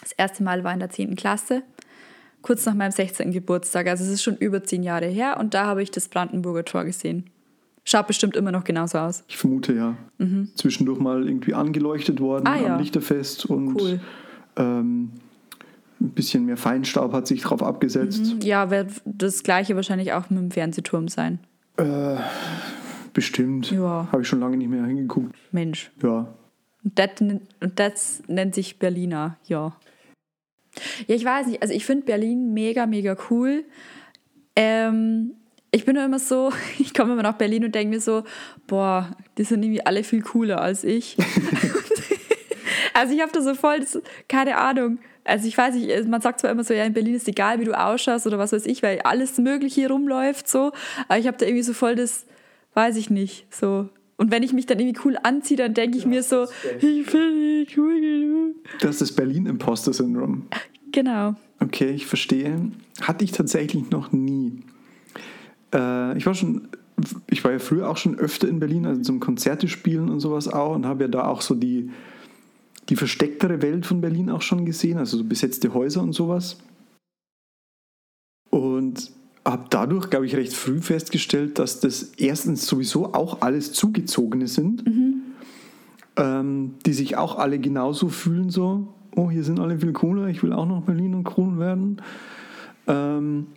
[0.00, 1.14] Das erste Mal war in der 10.
[1.14, 1.62] Klasse,
[2.42, 3.32] kurz nach meinem 16.
[3.32, 3.86] Geburtstag.
[3.86, 6.84] Also es ist schon über zehn Jahre her und da habe ich das Brandenburger Tor
[6.84, 7.24] gesehen.
[7.84, 9.24] Schaut bestimmt immer noch genauso aus.
[9.28, 9.94] Ich vermute ja.
[10.54, 12.48] Zwischendurch mal irgendwie angeleuchtet worden Mhm.
[12.48, 12.74] Ah, ja.
[12.76, 14.00] am Lichterfest und Cool.
[14.56, 15.10] ähm,
[16.04, 18.36] ein bisschen mehr Feinstaub hat sich drauf abgesetzt.
[18.42, 21.38] Ja, wird das gleiche wahrscheinlich auch mit dem Fernsehturm sein.
[21.76, 22.16] Äh,
[23.14, 23.70] Bestimmt.
[23.70, 24.08] Ja.
[24.10, 25.34] Habe ich schon lange nicht mehr hingeguckt.
[25.52, 25.90] Mensch.
[26.02, 26.34] Ja.
[26.82, 27.40] Und das, und
[27.76, 29.76] das nennt sich Berliner, ja.
[31.06, 31.62] Ja, ich weiß nicht.
[31.62, 33.64] Also ich finde Berlin mega, mega cool.
[34.56, 35.34] Ähm,
[35.70, 38.24] ich bin nur immer so, ich komme immer nach Berlin und denke mir so,
[38.66, 41.16] boah, die sind irgendwie alle viel cooler als ich.
[42.94, 44.98] also ich habe da so voll, das, keine Ahnung.
[45.24, 47.64] Also ich weiß nicht, man sagt zwar immer so, ja, in Berlin ist egal, wie
[47.64, 50.72] du ausschaust oder was weiß ich, weil alles Mögliche hier rumläuft so.
[51.08, 52.26] Aber ich habe da irgendwie so voll das,
[52.74, 53.88] weiß ich nicht, so.
[54.16, 56.46] Und wenn ich mich dann irgendwie cool anziehe, dann denke ich mir so,
[56.78, 58.56] ich bin cool genug.
[58.80, 60.46] Das ist das Berlin-Imposter-Syndrom.
[60.92, 61.34] Genau.
[61.60, 62.70] Okay, ich verstehe.
[63.00, 64.60] Hatte ich tatsächlich noch nie.
[65.74, 66.68] Äh, ich war schon,
[67.28, 70.46] ich war ja früher auch schon öfter in Berlin, also zum Konzerte spielen und sowas
[70.46, 71.90] auch und habe ja da auch so die,
[72.88, 76.58] die verstecktere Welt von Berlin auch schon gesehen, also so besetzte Häuser und sowas.
[78.50, 79.10] Und
[79.44, 84.86] habe dadurch, glaube ich, recht früh festgestellt, dass das erstens sowieso auch alles Zugezogene sind,
[84.86, 85.22] mhm.
[86.16, 90.42] ähm, die sich auch alle genauso fühlen, so, oh, hier sind alle viel cooler, ich
[90.42, 92.00] will auch noch Berlin und cool werden.
[92.86, 93.48] Ähm,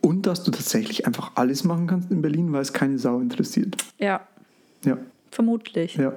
[0.00, 3.76] und dass du tatsächlich einfach alles machen kannst in Berlin, weil es keine Sau interessiert.
[3.98, 4.26] Ja.
[4.84, 4.98] Ja.
[5.30, 5.96] Vermutlich.
[5.96, 6.14] Ja.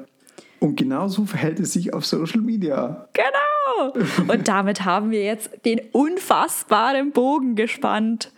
[0.59, 3.07] Und genauso verhält es sich auf Social Media.
[3.13, 3.93] Genau.
[4.33, 8.31] Und damit haben wir jetzt den unfassbaren Bogen gespannt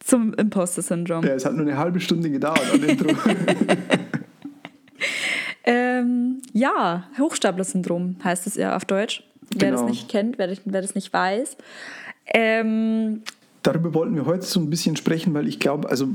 [0.00, 1.24] zum Imposter-Syndrom.
[1.24, 3.08] Ja, es hat nur eine halbe Stunde gedauert an Intro.
[5.64, 9.22] ähm, ja, Hochstapler-Syndrom heißt es ja auf Deutsch.
[9.50, 9.82] Wer Genau.
[9.82, 11.56] das nicht kennt, wer, wer das nicht weiß.
[12.34, 13.22] Ähm,
[13.62, 16.08] Darüber wollten wir heute so ein bisschen sprechen, weil ich glaube, also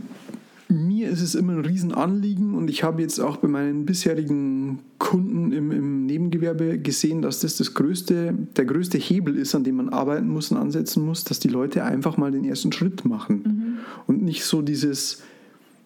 [0.74, 5.52] mir ist es immer ein Riesenanliegen und ich habe jetzt auch bei meinen bisherigen Kunden
[5.52, 9.90] im, im Nebengewerbe gesehen, dass das, das größte, der größte Hebel ist, an dem man
[9.90, 14.24] arbeiten muss und ansetzen muss, dass die Leute einfach mal den ersten Schritt machen und
[14.24, 15.24] nicht so dieses,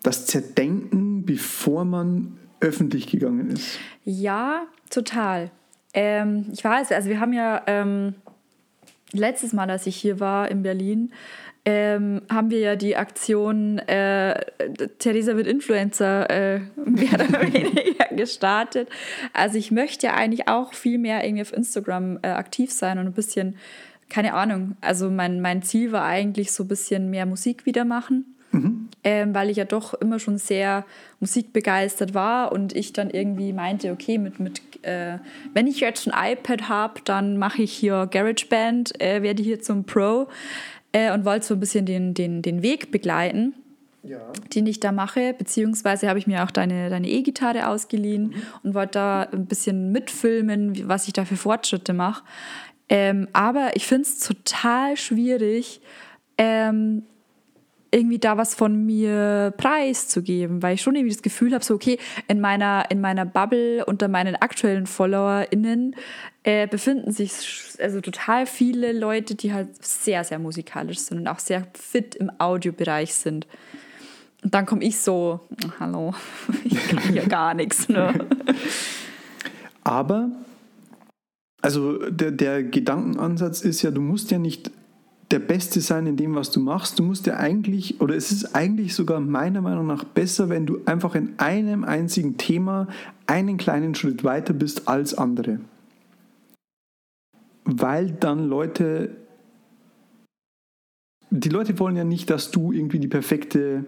[0.03, 3.77] das Zerdenken, bevor man öffentlich gegangen ist.
[4.03, 5.51] Ja, total.
[5.93, 8.15] Ähm, ich weiß, also wir haben ja ähm,
[9.11, 11.11] letztes Mal, als ich hier war in Berlin,
[11.67, 14.39] ähm, haben wir ja die Aktion äh,
[14.99, 18.87] Theresa wird Influencer äh, mehr oder weniger gestartet.
[19.33, 23.11] Also ich möchte eigentlich auch viel mehr irgendwie auf Instagram äh, aktiv sein und ein
[23.11, 23.57] bisschen,
[24.07, 28.33] keine Ahnung, also mein, mein Ziel war eigentlich so ein bisschen mehr Musik wieder machen.
[29.03, 30.85] Ähm, weil ich ja doch immer schon sehr
[31.19, 35.19] musikbegeistert war und ich dann irgendwie meinte, okay, mit, mit äh,
[35.53, 39.83] wenn ich jetzt ein iPad habe, dann mache ich hier GarageBand, äh, werde hier zum
[39.83, 40.27] Pro
[40.97, 43.53] äh, und wollte so ein bisschen den, den, den Weg begleiten
[44.03, 44.19] Ja.
[44.55, 48.93] den ich da mache, beziehungsweise habe ich mir auch deine deine E-Gitarre ausgeliehen und wollte
[48.93, 52.23] da ein bisschen mitfilmen, was ich da für Fortschritte mache.
[52.89, 55.81] Ähm, aber ich finde es total schwierig,
[56.37, 57.03] ähm,
[57.91, 61.97] irgendwie da was von mir preiszugeben, weil ich schon irgendwie das Gefühl habe, so okay,
[62.27, 65.95] in meiner, in meiner Bubble unter meinen aktuellen FollowerInnen
[66.43, 71.39] äh, befinden sich also total viele Leute, die halt sehr, sehr musikalisch sind und auch
[71.39, 73.47] sehr fit im Audiobereich sind.
[74.43, 75.41] Und dann komme ich so,
[75.79, 76.13] hallo,
[76.63, 77.89] ich kann hier gar nichts.
[77.89, 78.13] Ne?
[79.83, 80.31] Aber,
[81.61, 84.71] also der, der Gedankenansatz ist ja, du musst ja nicht
[85.31, 86.99] der Beste sein in dem, was du machst.
[86.99, 90.79] Du musst ja eigentlich, oder es ist eigentlich sogar meiner Meinung nach besser, wenn du
[90.85, 92.87] einfach in einem einzigen Thema
[93.25, 95.59] einen kleinen Schritt weiter bist als andere.
[97.65, 99.17] Weil dann Leute,
[101.29, 103.83] die Leute wollen ja nicht, dass du irgendwie die perfekte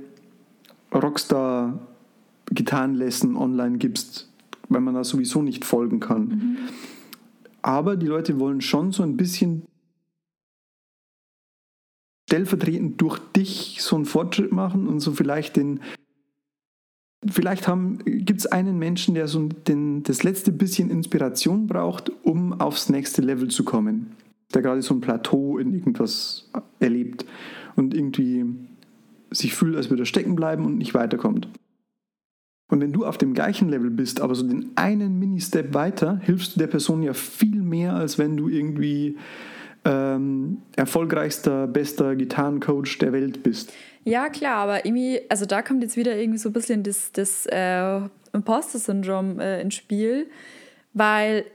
[0.94, 4.30] Rockstar-Gitarrenlesson online gibst,
[4.68, 6.58] weil man da sowieso nicht folgen kann.
[7.62, 9.64] Aber die Leute wollen schon so ein bisschen
[12.30, 15.80] stellvertretend durch dich so einen Fortschritt machen und so vielleicht den.
[17.28, 17.68] Vielleicht
[18.06, 23.22] gibt es einen Menschen, der so den, das letzte bisschen Inspiration braucht, um aufs nächste
[23.22, 24.12] Level zu kommen.
[24.54, 27.26] Der gerade so ein Plateau in irgendwas erlebt
[27.76, 28.46] und irgendwie
[29.32, 31.50] sich fühlt, als würde er stecken bleiben und nicht weiterkommt.
[32.72, 36.56] Und wenn du auf dem gleichen Level bist, aber so den einen Mini-Step weiter, hilfst
[36.56, 39.18] du der Person ja viel mehr, als wenn du irgendwie
[39.86, 43.74] ähm, erfolgreichster, bester Gitarrencoach der Welt bist.
[44.04, 47.46] Ja, klar, aber irgendwie, also da kommt jetzt wieder irgendwie so ein bisschen das, das
[47.48, 48.02] äh,
[48.34, 50.30] Imposter-Syndrom äh, ins Spiel,
[50.94, 51.46] weil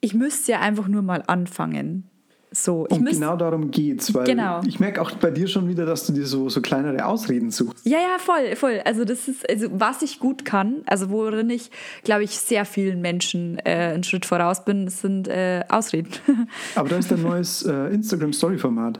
[0.00, 2.08] ich müsste ja einfach nur mal anfangen.
[2.50, 4.62] So, Und genau darum geht's, weil Genau.
[4.66, 7.84] ich merke auch bei dir schon wieder, dass du dir so, so kleinere Ausreden suchst.
[7.84, 8.80] Ja, ja, voll, voll.
[8.86, 11.70] Also das ist, also was ich gut kann, also worin ich,
[12.04, 16.08] glaube ich, sehr vielen Menschen äh, einen Schritt voraus bin, sind äh, Ausreden.
[16.74, 18.98] Aber da ist ein neues äh, Instagram-Story-Format.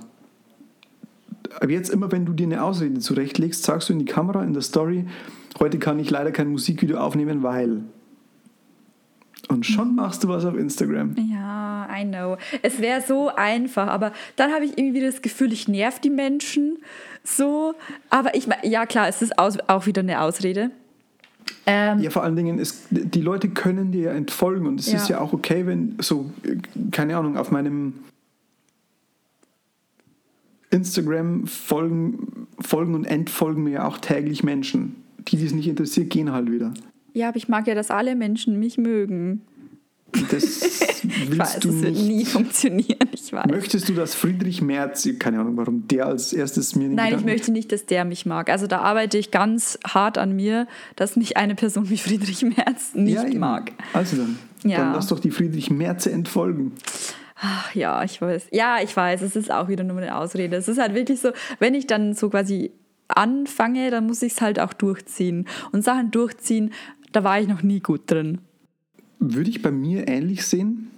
[1.60, 4.52] ab jetzt immer, wenn du dir eine Ausrede zurechtlegst, sagst du in die Kamera, in
[4.52, 5.06] der Story,
[5.58, 7.82] heute kann ich leider kein Musikvideo aufnehmen, weil.
[9.48, 11.16] Und schon machst du was auf Instagram.
[11.30, 12.36] Ja, I know.
[12.62, 16.78] Es wäre so einfach, aber dann habe ich irgendwie das Gefühl, ich nerv die Menschen
[17.24, 17.74] so.
[18.10, 20.70] Aber ich meine, ja klar, es ist auch wieder eine Ausrede.
[21.64, 24.98] Ähm, ja, vor allen Dingen, ist, die Leute können dir ja entfolgen und es ja.
[24.98, 26.30] ist ja auch okay, wenn so,
[26.90, 27.94] keine Ahnung, auf meinem
[30.70, 34.96] Instagram folgen, folgen und entfolgen mir ja auch täglich Menschen.
[35.18, 36.72] Die, die es nicht interessiert, gehen halt wieder.
[37.18, 39.42] Ja, aber ich mag ja, dass alle Menschen mich mögen.
[40.30, 40.62] Das
[41.02, 43.46] willst weiß, du das wird nie funktionieren, ich weiß.
[43.50, 47.50] Möchtest du, dass Friedrich Merz, keine Ahnung, warum der als erstes mir Nein, ich möchte
[47.50, 48.50] nicht, dass der mich mag.
[48.50, 52.94] Also da arbeite ich ganz hart an mir, dass mich eine Person wie Friedrich Merz
[52.94, 53.72] nicht ja, mag.
[53.94, 54.78] Also dann, ja.
[54.78, 56.72] dann lass doch die Friedrich Merze entfolgen.
[57.40, 58.46] Ach, ja, ich weiß.
[58.52, 60.54] Ja, ich weiß, es ist auch wieder nur eine Ausrede.
[60.54, 62.70] Es ist halt wirklich so, wenn ich dann so quasi
[63.08, 65.46] anfange, dann muss ich es halt auch durchziehen.
[65.72, 66.72] Und Sachen durchziehen,
[67.12, 68.38] da war ich noch nie gut drin.
[69.18, 70.90] Würde ich bei mir ähnlich sehen.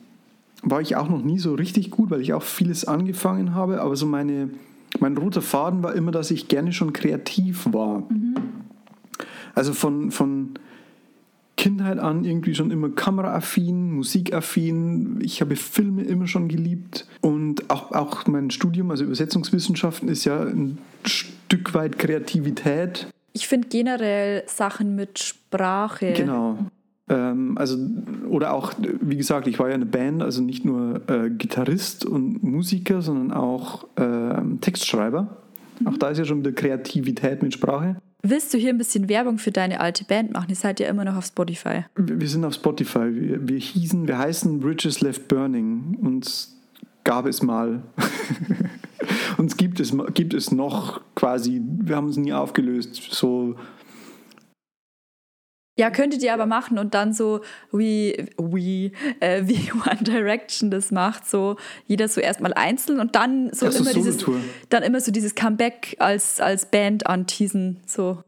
[0.62, 3.80] War ich auch noch nie so richtig gut, weil ich auch vieles angefangen habe.
[3.80, 4.50] Aber so meine,
[4.98, 8.00] mein roter Faden war immer, dass ich gerne schon kreativ war.
[8.10, 8.34] Mhm.
[9.54, 10.54] Also von, von
[11.56, 15.18] Kindheit an irgendwie schon immer kameraaffin, musikaffin.
[15.22, 17.06] Ich habe Filme immer schon geliebt.
[17.20, 23.08] Und auch, auch mein Studium, also Übersetzungswissenschaften, ist ja ein Stück weit Kreativität.
[23.32, 26.12] Ich finde generell Sachen mit Sprache.
[26.14, 26.58] Genau.
[27.08, 27.76] Ähm, also,
[28.28, 32.42] oder auch, wie gesagt, ich war ja eine Band, also nicht nur äh, Gitarrist und
[32.42, 35.38] Musiker, sondern auch äh, Textschreiber.
[35.80, 35.86] Mhm.
[35.88, 37.96] Auch da ist ja schon wieder Kreativität mit Sprache.
[38.22, 40.46] Willst du hier ein bisschen Werbung für deine alte Band machen?
[40.50, 41.84] Ihr seid ja immer noch auf Spotify.
[41.96, 43.08] Wir, sind auf Spotify.
[43.12, 45.96] Wir, wir hießen, wir heißen Bridges Left Burning.
[46.00, 46.56] Uns
[47.02, 47.82] gab es mal.
[49.40, 52.96] Uns gibt es, gibt es noch quasi, wir haben es nie aufgelöst.
[53.11, 53.57] So.
[55.79, 57.40] Ja, könntet ihr aber machen und dann so
[57.72, 63.50] wie, wie, äh, wie One Direction das macht, so jeder so erstmal einzeln und dann
[63.55, 64.26] so, ja, so immer dieses,
[64.68, 68.22] dann immer so dieses Comeback als, als Band anteasen, so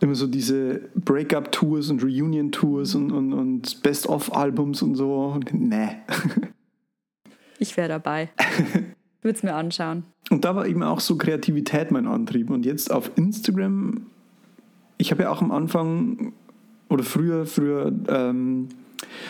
[0.00, 5.38] immer so diese Breakup-Tours und Reunion-Tours und, und, und Best-of-Albums und so.
[5.52, 5.98] Nee.
[7.58, 8.28] Ich wäre dabei.
[9.22, 10.04] Würde es mir anschauen.
[10.30, 12.50] Und da war eben auch so Kreativität mein Antrieb.
[12.50, 14.06] Und jetzt auf Instagram,
[14.98, 16.32] ich habe ja auch am Anfang
[16.88, 18.68] oder früher, früher ähm,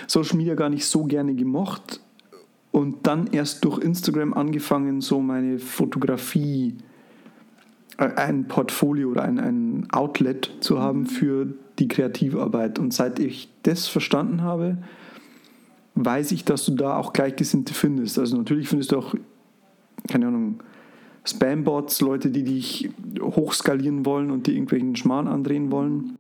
[0.06, 2.00] Social Media gar nicht so gerne gemocht.
[2.70, 6.74] Und dann erst durch Instagram angefangen, so meine Fotografie,
[7.98, 11.06] äh, ein Portfolio oder ein, ein Outlet zu haben mhm.
[11.06, 11.46] für
[11.78, 12.78] die Kreativarbeit.
[12.78, 14.78] Und seit ich das verstanden habe,
[15.94, 18.18] weiß ich, dass du da auch Gleichgesinnte findest.
[18.18, 19.14] Also natürlich findest du auch,
[20.08, 20.62] keine Ahnung,
[21.24, 26.18] Spambots, Leute, die dich hochskalieren wollen und dir irgendwelchen Schmarrn andrehen wollen.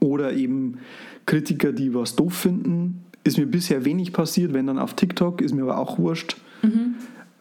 [0.00, 0.78] Oder eben
[1.26, 3.04] Kritiker, die was doof finden.
[3.24, 6.36] Ist mir bisher wenig passiert, wenn dann auf TikTok, ist mir aber auch wurscht.
[6.62, 6.94] Mhm.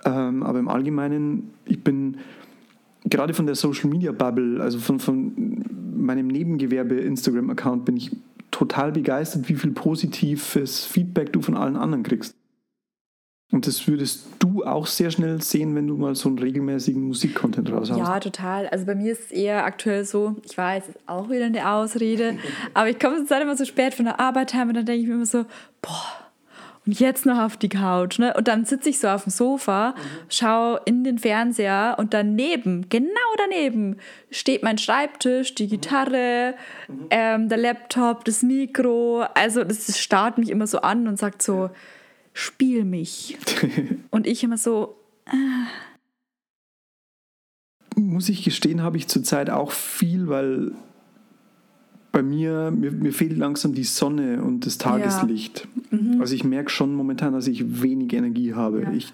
[0.03, 2.17] Ähm, aber im Allgemeinen, ich bin
[3.05, 5.63] gerade von der Social Media Bubble, also von, von
[5.95, 8.11] meinem Nebengewerbe Instagram-Account, bin ich
[8.51, 12.35] total begeistert, wie viel positives Feedback du von allen anderen kriegst.
[13.49, 17.71] Und das würdest du auch sehr schnell sehen, wenn du mal so einen regelmäßigen Musikcontent
[17.71, 17.99] raushaust.
[17.99, 18.67] Ja, total.
[18.67, 22.37] Also bei mir ist es eher aktuell so, ich weiß, auch wieder eine Ausrede,
[22.73, 25.07] aber ich komme zurzeit immer so spät von der Arbeit heim und dann denke ich
[25.07, 25.45] mir immer so,
[25.81, 26.27] boah,
[26.87, 28.17] und jetzt noch auf die Couch.
[28.17, 28.33] Ne?
[28.33, 29.93] Und dann sitze ich so auf dem Sofa,
[30.29, 33.97] schaue in den Fernseher und daneben, genau daneben,
[34.31, 36.55] steht mein Schreibtisch, die Gitarre,
[36.87, 37.07] mhm.
[37.09, 39.25] ähm, der Laptop, das Mikro.
[39.33, 41.69] Also das starrt mich immer so an und sagt so,
[42.37, 43.37] spiel mich.
[44.11, 44.95] und ich immer so...
[45.25, 45.31] Äh.
[47.99, 50.73] Muss ich gestehen, habe ich zurzeit auch viel, weil
[52.11, 55.67] bei mir, mir, mir, fehlt langsam die Sonne und das Tageslicht.
[55.91, 55.97] Ja.
[55.97, 56.21] Mhm.
[56.21, 58.83] Also ich merke schon momentan, dass ich wenig Energie habe.
[58.83, 58.91] Ja.
[58.91, 59.13] Ich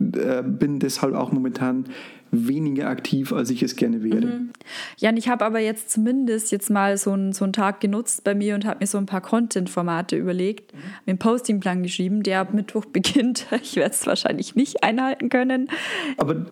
[0.00, 1.84] äh, bin deshalb auch momentan
[2.30, 4.26] weniger aktiv, als ich es gerne wäre.
[4.26, 4.50] Mhm.
[4.98, 8.24] Ja, und ich habe aber jetzt zumindest jetzt mal so, ein, so einen Tag genutzt
[8.24, 10.78] bei mir und habe mir so ein paar Content-Formate überlegt, mhm.
[10.78, 13.46] mir einen Postingplan geschrieben, der ab Mittwoch beginnt.
[13.62, 15.68] Ich werde es wahrscheinlich nicht einhalten können.
[16.16, 16.46] Aber,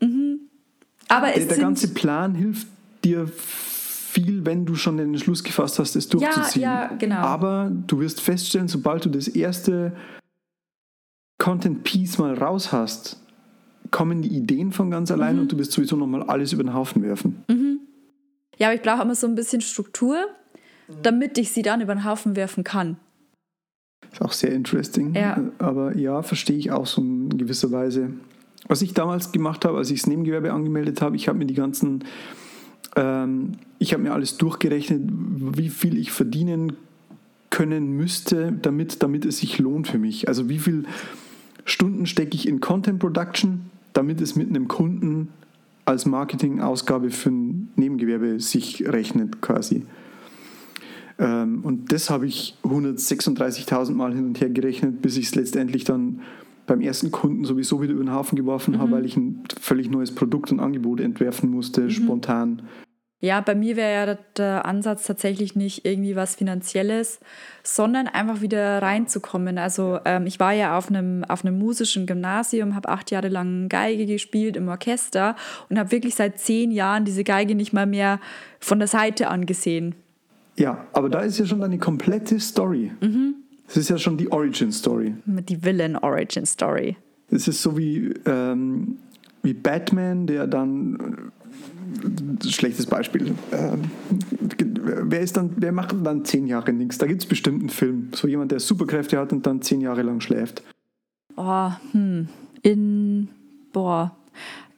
[0.00, 0.40] mhm.
[1.08, 2.66] aber der, der ganze Plan hilft
[3.04, 6.62] dir viel, wenn du schon den Entschluss gefasst hast, es durchzuziehen.
[6.62, 7.16] Ja, ja, genau.
[7.16, 9.92] Aber du wirst feststellen, sobald du das erste
[11.38, 13.20] Content Piece mal raus hast,
[13.90, 15.42] kommen die Ideen von ganz allein mhm.
[15.42, 17.44] und du wirst sowieso nochmal alles über den Haufen werfen.
[17.48, 17.80] Mhm.
[18.58, 20.16] Ja, aber ich brauche immer so ein bisschen Struktur,
[21.02, 22.96] damit ich sie dann über den Haufen werfen kann.
[24.12, 25.14] Ist auch sehr interesting.
[25.14, 25.42] Ja.
[25.58, 28.10] Aber ja, verstehe ich auch so in gewisser Weise.
[28.66, 31.54] was ich damals gemacht habe, als ich das Nebengewerbe angemeldet habe, ich habe mir die
[31.54, 32.04] ganzen,
[32.96, 36.76] ähm, ich habe mir alles durchgerechnet, wie viel ich verdienen
[37.50, 40.28] können müsste, damit, damit es sich lohnt für mich.
[40.28, 40.84] Also wie viel
[41.64, 45.28] Stunden stecke ich in Content Production, damit es mit einem Kunden
[45.84, 49.84] als Marketingausgabe für ein Nebengewerbe sich rechnet quasi.
[51.18, 55.84] Ähm, und das habe ich 136.000 Mal hin und her gerechnet, bis ich es letztendlich
[55.84, 56.20] dann
[56.66, 58.78] beim ersten Kunden sowieso wieder über den Haufen geworfen mhm.
[58.78, 61.90] habe, weil ich ein völlig neues Produkt und Angebot entwerfen musste, mhm.
[61.90, 62.62] spontan.
[63.20, 67.18] Ja, bei mir wäre ja der, der, Ansatz tatsächlich nicht irgendwie was Finanzielles,
[67.64, 69.58] sondern einfach wieder reinzukommen.
[69.58, 73.68] Also ähm, ich war ja auf einem, auf einem musischen Gymnasium, habe acht Jahre lang
[73.68, 75.34] Geige gespielt im Orchester
[75.68, 78.20] und habe wirklich seit zehn Jahren diese Geige nicht mal mehr
[78.60, 79.96] von der Seite angesehen.
[80.56, 82.92] Ja, aber da ist ja schon eine komplette Story.
[83.00, 83.34] Mhm.
[83.66, 85.14] Das ist ja schon die Origin Story.
[85.26, 86.96] Die Villain Origin Story.
[87.30, 88.96] Es ist so wie, ähm,
[89.42, 91.37] wie Batman, der dann äh,
[92.48, 93.34] schlechtes Beispiel.
[93.52, 93.82] Ähm,
[95.02, 96.98] wer, ist dann, wer macht dann zehn Jahre nichts?
[96.98, 98.10] Da gibt es bestimmt einen Film.
[98.14, 100.62] So jemand, der Superkräfte hat und dann zehn Jahre lang schläft.
[101.36, 102.28] Oh, hm.
[102.62, 103.28] In,
[103.72, 104.16] boah.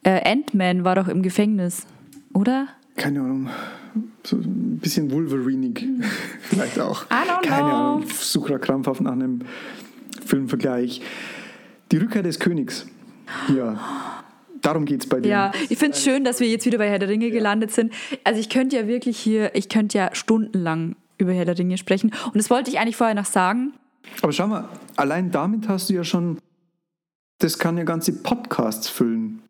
[0.03, 1.87] Äh, Ant-Man war doch im Gefängnis,
[2.33, 2.69] oder?
[2.97, 3.49] Keine Ahnung
[4.25, 5.87] so ein bisschen Wolverinig
[6.43, 7.09] vielleicht auch.
[7.09, 7.55] Keine know.
[7.55, 9.41] Ahnung, ich suche da krampfhaft nach einem
[10.25, 11.03] Filmvergleich.
[11.91, 12.87] Die Rückkehr des Königs.
[13.55, 13.79] Ja.
[14.63, 15.29] Darum geht es bei dir.
[15.29, 17.33] Ja, ich finde es schön, dass wir jetzt wieder bei Herr der Ringe ja.
[17.33, 17.93] gelandet sind.
[18.25, 22.13] Also ich könnte ja wirklich hier, ich könnte ja stundenlang über Herr der Ringe sprechen.
[22.27, 23.73] Und das wollte ich eigentlich vorher noch sagen.
[24.23, 26.39] Aber schau mal, allein damit hast du ja schon,
[27.39, 29.43] das kann ja ganze Podcasts füllen.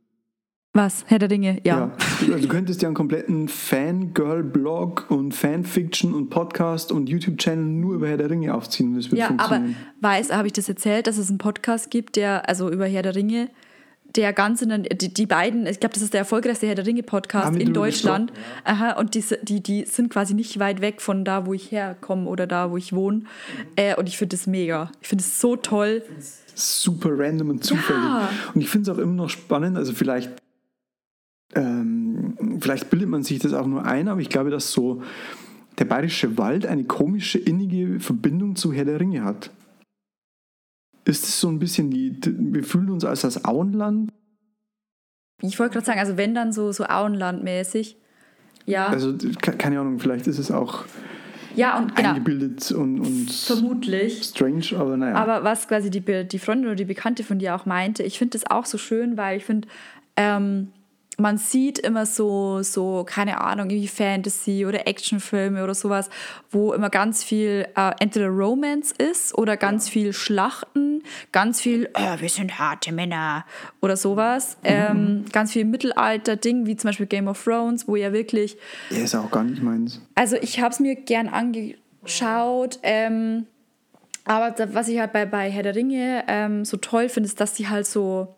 [0.72, 1.04] Was?
[1.08, 1.78] Herr der Dinge, ja.
[1.78, 1.90] ja.
[2.32, 8.06] Also du könntest ja einen kompletten Fangirl-Blog und Fanfiction und Podcast und YouTube-Channel nur über
[8.06, 8.94] Herr der Ringe aufziehen.
[8.94, 9.62] Das wird ja, aber
[10.00, 13.16] weiß, habe ich das erzählt, dass es einen Podcast gibt, der, also über Herr der
[13.16, 13.48] Ringe,
[14.16, 16.86] der ganz in den, die, die beiden, ich glaube, das ist der erfolgreichste Herr der
[16.86, 18.32] Ringe Podcast ah, in Deutschland.
[18.66, 18.72] Ja.
[18.72, 22.28] Aha, und die, die, die sind quasi nicht weit weg von da, wo ich herkomme
[22.28, 23.18] oder da, wo ich wohne.
[23.18, 23.24] Mhm.
[23.76, 24.90] Äh, und ich finde das mega.
[25.00, 26.02] Ich finde es so toll.
[26.54, 28.02] Super random und zufällig.
[28.02, 28.30] Ja.
[28.54, 30.30] Und ich finde es auch immer noch spannend, also vielleicht
[31.54, 35.02] ähm, vielleicht bildet man sich das auch nur ein, aber ich glaube, dass so
[35.78, 39.50] der bayerische Wald eine komische, innige Verbindung zu Herr der Ringe hat.
[41.04, 44.12] Ist es so ein bisschen die, wir fühlen uns als das Auenland?
[45.42, 47.96] Ich wollte gerade sagen, also wenn dann so, so Auenlandmäßig.
[48.66, 48.88] Ja.
[48.88, 50.84] Also keine Ahnung, vielleicht ist es auch
[51.56, 52.10] ja, und, genau.
[52.10, 55.16] eingebildet und, und vermutlich strange, aber naja.
[55.16, 58.38] Aber was quasi die, die Freundin oder die Bekannte von dir auch meinte, ich finde
[58.38, 59.66] das auch so schön, weil ich finde,
[60.16, 60.68] ähm,
[61.20, 66.10] man sieht immer so, so, keine Ahnung, irgendwie Fantasy oder Actionfilme oder sowas,
[66.50, 71.02] wo immer ganz viel äh, entweder Romance ist oder ganz viel Schlachten,
[71.32, 73.44] ganz viel, oh, wir sind harte Männer
[73.80, 74.56] oder sowas.
[74.62, 74.68] Mhm.
[74.68, 78.56] Ähm, ganz viel Mittelalter-Ding, wie zum Beispiel Game of Thrones, wo ja wirklich.
[78.90, 80.00] Ja, ist auch gar nicht meins.
[80.14, 82.78] Also, ich habe es mir gern angeschaut.
[82.82, 83.46] Ähm,
[84.24, 87.56] aber was ich halt bei, bei Herr der Ringe ähm, so toll finde, ist, dass
[87.56, 88.34] sie halt so.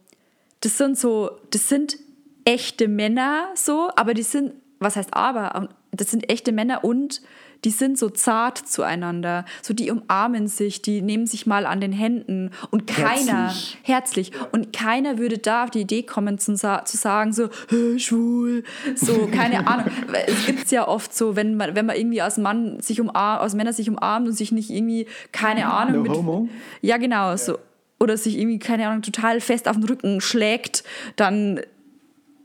[0.60, 1.98] Das sind so, das sind
[2.44, 5.68] echte Männer so, aber die sind, was heißt aber?
[5.90, 7.22] Das sind echte Männer und
[7.64, 9.44] die sind so zart zueinander.
[9.62, 14.32] So, die umarmen sich, die nehmen sich mal an den Händen und keiner, herzlich, herzlich
[14.50, 17.50] und keiner würde da auf die Idee kommen zu, zu sagen, so,
[17.98, 18.64] schwul,
[18.94, 19.86] so, keine Ahnung.
[20.26, 23.42] Es gibt es ja oft so, wenn man, wenn man irgendwie als Mann sich umarmt,
[23.42, 26.02] als Männer sich umarmt und sich nicht irgendwie, keine Ahnung.
[26.02, 26.48] No mit, homo?
[26.80, 27.58] Ja, genau, so.
[28.00, 30.82] Oder sich irgendwie, keine Ahnung, total fest auf den Rücken schlägt,
[31.14, 31.60] dann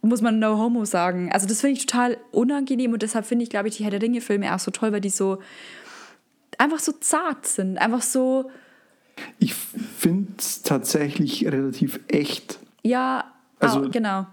[0.01, 1.31] muss man No Homo sagen.
[1.31, 4.01] Also das finde ich total unangenehm und deshalb finde ich, glaube ich, die Herr der
[4.01, 5.39] Ringe-Filme auch so toll, weil die so
[6.57, 8.49] einfach so zart sind, einfach so.
[9.39, 12.59] Ich finde es tatsächlich relativ echt.
[12.83, 13.25] Ja,
[13.59, 14.27] also, auch, genau.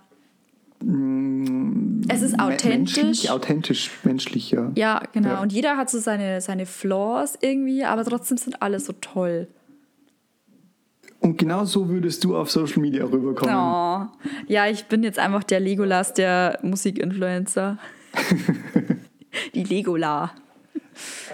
[0.80, 2.96] Mm, es ist authentisch.
[2.96, 4.70] Menschlich, authentisch, menschlich, ja.
[4.74, 5.30] Ja, genau.
[5.30, 5.40] Ja.
[5.40, 9.48] Und jeder hat so seine, seine Flaws irgendwie, aber trotzdem sind alle so toll.
[11.24, 13.54] Und genau so würdest du auf Social Media rüberkommen.
[13.54, 14.06] Oh.
[14.46, 17.78] Ja, ich bin jetzt einfach der Legolas der Musikinfluencer.
[19.54, 20.32] Die Legola.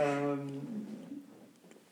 [0.00, 0.38] Ähm.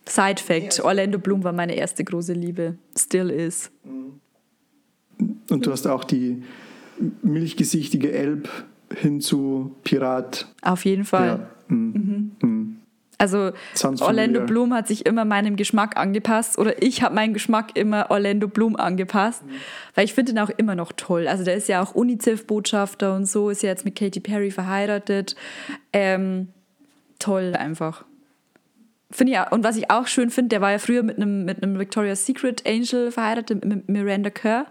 [0.07, 2.78] Side Fact: Orlando Bloom war meine erste große Liebe.
[2.96, 3.72] Still is.
[5.51, 6.44] Und du hast auch die
[7.22, 8.49] milchgesichtige Elb
[8.94, 10.46] hin zu Pirat.
[10.62, 11.26] Auf jeden Fall.
[11.26, 11.74] Ja.
[11.74, 12.30] Mhm.
[12.40, 12.76] Mhm.
[13.18, 13.24] Mhm.
[13.24, 13.52] Also
[14.00, 18.48] Orlando Bloom hat sich immer meinem Geschmack angepasst oder ich habe meinen Geschmack immer Orlando
[18.48, 19.50] Bloom angepasst, mhm.
[19.94, 21.26] weil ich finde ihn auch immer noch toll.
[21.26, 25.34] Also der ist ja auch UNICEF-Botschafter und so, ist ja jetzt mit Katy Perry verheiratet.
[25.92, 26.48] Ähm,
[27.18, 28.04] toll einfach.
[29.10, 29.52] Finde ich auch.
[29.52, 32.26] Und was ich auch schön finde, der war ja früher mit einem, mit einem Victoria's
[32.26, 34.66] Secret Angel verheiratet, mit Miranda Kerr.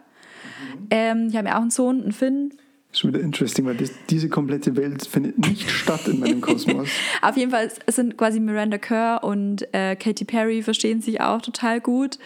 [0.90, 2.54] Ähm, ich habe ja auch einen Sohn, einen Finn.
[2.94, 6.88] Schon wieder interesting, weil das, diese komplette Welt findet nicht statt in meinem Kosmos.
[7.22, 11.80] Auf jeden Fall sind quasi Miranda Kerr und äh, Katy Perry verstehen sich auch total
[11.82, 12.18] gut.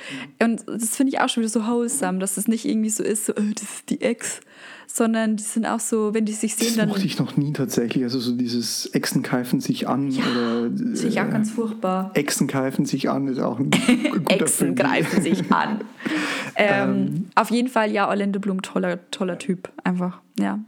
[0.42, 3.26] Und das finde ich auch schon wieder so wholesome, dass es nicht irgendwie so ist,
[3.26, 4.40] so, oh, das ist die Ex,
[4.88, 6.90] sondern die sind auch so, wenn die sich sehen, Das dann.
[6.90, 8.04] mochte ich noch nie tatsächlich.
[8.04, 12.12] Also so dieses Exen keifen sich an oder Das finde ich auch äh, ganz furchtbar.
[12.14, 13.72] Exen keifen sich an ist auch ein
[14.12, 15.82] guter Echsen greifen sich an.
[16.62, 19.72] ähm, auf jeden Fall, ja, Orlando Bloom, toller, toller Typ.
[19.84, 20.60] Einfach, ja.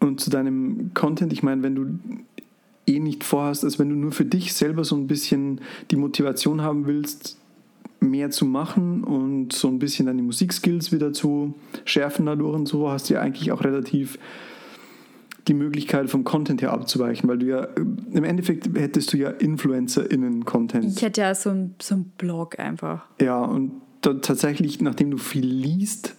[0.00, 1.86] Und zu deinem Content, ich meine, wenn du
[2.86, 6.62] eh nicht vorhast, als wenn du nur für dich selber so ein bisschen die Motivation
[6.62, 7.38] haben willst,
[8.00, 12.90] mehr zu machen und so ein bisschen deine Musikskills wieder zu schärfen dadurch und so,
[12.90, 14.18] hast du ja eigentlich auch relativ
[15.48, 17.68] die Möglichkeit vom Content her abzuweichen, weil du ja
[18.12, 20.84] im Endeffekt hättest du ja InfluencerInnen-Content.
[20.84, 23.06] Ich hätte ja so einen so einen Blog einfach.
[23.20, 23.72] Ja, und
[24.02, 26.14] da teilsächlich, nachdem du viel liest,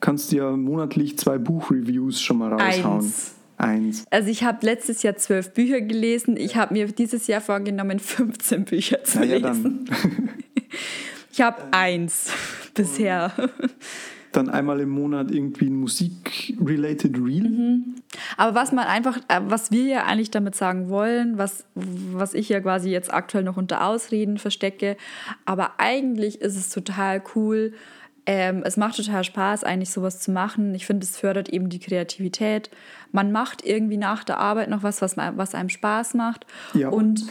[0.00, 3.00] kannst du ja monatlich zwei Buchreviews schon mal raushauen.
[3.00, 3.32] Eins.
[3.58, 4.04] Eins.
[4.10, 6.36] Also ich habe letztes Jahr zwölf Bücher gelesen.
[6.36, 9.86] Ich habe mir dieses Jahr vorgenommen, 15 Bücher zu Na ja, lesen.
[9.86, 10.28] dann,
[11.32, 12.30] Ich habe eins
[12.74, 13.32] bisher.
[14.36, 17.80] dann einmal im Monat irgendwie ein Musik-related Reel.
[18.36, 22.48] Aber was man einfach, äh, was wir ja eigentlich damit sagen wollen, was, was ich
[22.48, 24.96] ja quasi jetzt aktuell noch unter Ausreden verstecke,
[25.44, 27.72] aber eigentlich ist es total cool.
[28.28, 30.74] Ähm, es macht total Spaß, eigentlich sowas zu machen.
[30.74, 32.70] Ich finde, es fördert eben die Kreativität.
[33.12, 36.44] Man macht irgendwie nach der Arbeit noch was, was, man- was einem Spaß macht.
[36.74, 36.88] Ja.
[36.88, 37.24] Und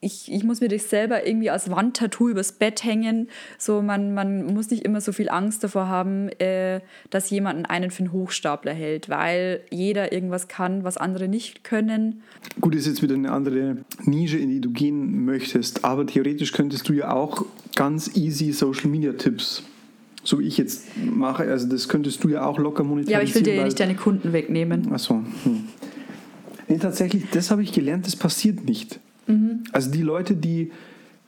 [0.00, 3.28] ich, ich muss mir das selber irgendwie als Wandtattoo übers Bett hängen.
[3.58, 6.80] So, man, man muss nicht immer so viel Angst davor haben, äh,
[7.10, 12.22] dass jemand einen für einen Hochstapler hält, weil jeder irgendwas kann, was andere nicht können.
[12.60, 16.88] Gut, ist jetzt wieder eine andere Nische, in die du gehen möchtest, aber theoretisch könntest
[16.88, 17.44] du ja auch
[17.74, 19.64] ganz easy Social-Media-Tipps,
[20.22, 23.10] so wie ich jetzt mache, also das könntest du ja auch locker monetarisieren.
[23.10, 24.92] Ja, aber ich will dir ja nicht deine Kunden wegnehmen.
[24.92, 25.14] Achso.
[25.42, 25.64] Hm.
[26.68, 29.00] Nee, tatsächlich, das habe ich gelernt, das passiert nicht.
[29.72, 30.70] Also die Leute, die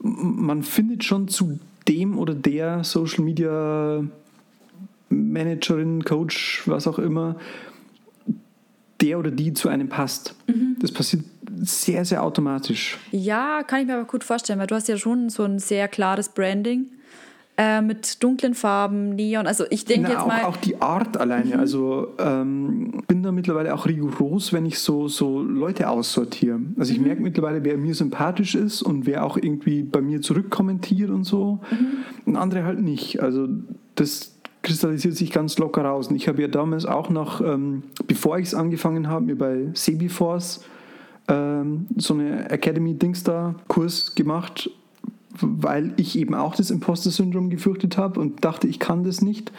[0.02, 4.04] man findet schon zu dem oder der Social Media
[5.10, 7.36] Managerin, Coach, was auch immer,
[9.00, 10.34] der oder die zu einem passt.
[10.78, 11.24] Das passiert
[11.62, 12.96] sehr, sehr automatisch.
[13.10, 15.88] Ja, kann ich mir aber gut vorstellen, weil du hast ja schon so ein sehr
[15.88, 16.86] klares Branding
[17.60, 19.46] äh, mit dunklen Farben, Neon.
[19.46, 20.44] Also ich denke jetzt auch, mal.
[20.44, 21.58] auch die Art alleine.
[21.58, 26.58] Also ähm, bin da mittlerweile auch rigoros, wenn ich so, so Leute aussortiere.
[26.78, 31.10] Also ich merke mittlerweile, wer mir sympathisch ist und wer auch irgendwie bei mir zurückkommentiert
[31.10, 31.60] und so.
[32.24, 33.22] Und andere halt nicht.
[33.22, 33.46] Also
[33.94, 36.08] das kristallisiert sich ganz locker raus.
[36.08, 39.68] Und ich habe ja damals auch noch, ähm, bevor ich es angefangen habe, mir bei
[39.74, 40.64] Sebiforce
[41.28, 44.70] ähm, so eine Academy-Dings da Kurs gemacht,
[45.40, 49.52] weil ich eben auch das Imposter-Syndrom gefürchtet habe und dachte, ich kann das nicht.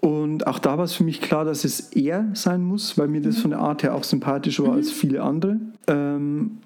[0.00, 3.20] Und auch da war es für mich klar, dass es er sein muss, weil mir
[3.20, 5.58] das von der Art her auch sympathischer war als viele andere.
[5.88, 6.58] Ähm,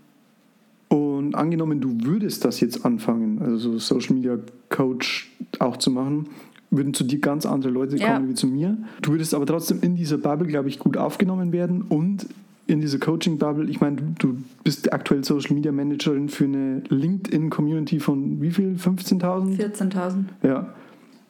[0.89, 6.26] und angenommen, du würdest das jetzt anfangen, also so Social Media Coach auch zu machen,
[6.70, 8.14] würden zu dir ganz andere Leute Ja.
[8.14, 8.76] kommen wie zu mir.
[9.01, 12.26] Du würdest aber trotzdem in dieser Bubble, glaube ich, gut aufgenommen werden und
[12.72, 18.00] in dieser Coaching-Bubble, ich meine, du, du bist aktuell Social Media Managerin für eine LinkedIn-Community
[18.00, 18.74] von wie viel?
[18.76, 19.58] 15.000?
[19.58, 20.24] 14.000.
[20.42, 20.72] Ja.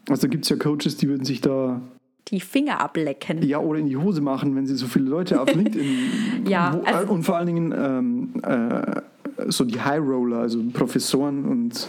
[0.09, 1.81] Also gibt es ja Coaches, die würden sich da
[2.29, 3.43] Die Finger ablecken.
[3.43, 6.83] ja oder in die Hose machen, wenn sie so viele Leute auf LinkedIn Ja, wo,
[6.85, 9.01] also- und vor allen Dingen ähm, äh,
[9.51, 11.87] so die High Roller, also Professoren und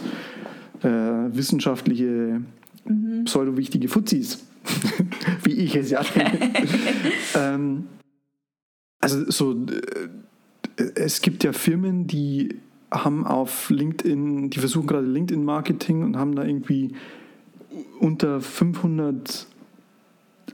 [0.84, 0.90] äh,
[1.36, 2.42] wissenschaftliche
[2.86, 3.24] Mhm.
[3.24, 4.44] pseudo-wichtige Fuzis,
[5.46, 6.02] wie ich es ja
[7.40, 7.86] ähm,
[9.04, 12.60] Also so, äh, es gibt ja Firmen, die
[12.92, 16.94] haben auf LinkedIn, die versuchen gerade LinkedIn-Marketing und haben da irgendwie
[18.00, 19.48] unter 500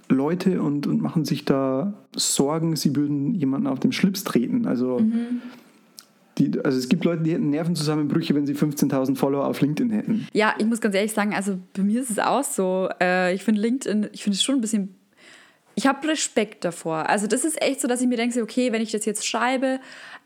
[0.08, 4.66] Leute und, und machen sich da Sorgen, sie würden jemanden auf den Schlips treten.
[4.66, 5.02] Also,
[6.38, 10.28] die, also es gibt Leute, die hätten Nervenzusammenbrüche, wenn sie 15.000 Follower auf LinkedIn hätten.
[10.34, 12.90] Ja, ich muss ganz ehrlich sagen, also bei mir ist es auch so.
[13.02, 14.96] Äh, ich finde LinkedIn, ich finde es schon ein bisschen.
[15.76, 17.10] Ich habe Respekt davor.
[17.10, 19.80] Also das ist echt so, dass ich mir denke, okay, wenn ich das jetzt schreibe,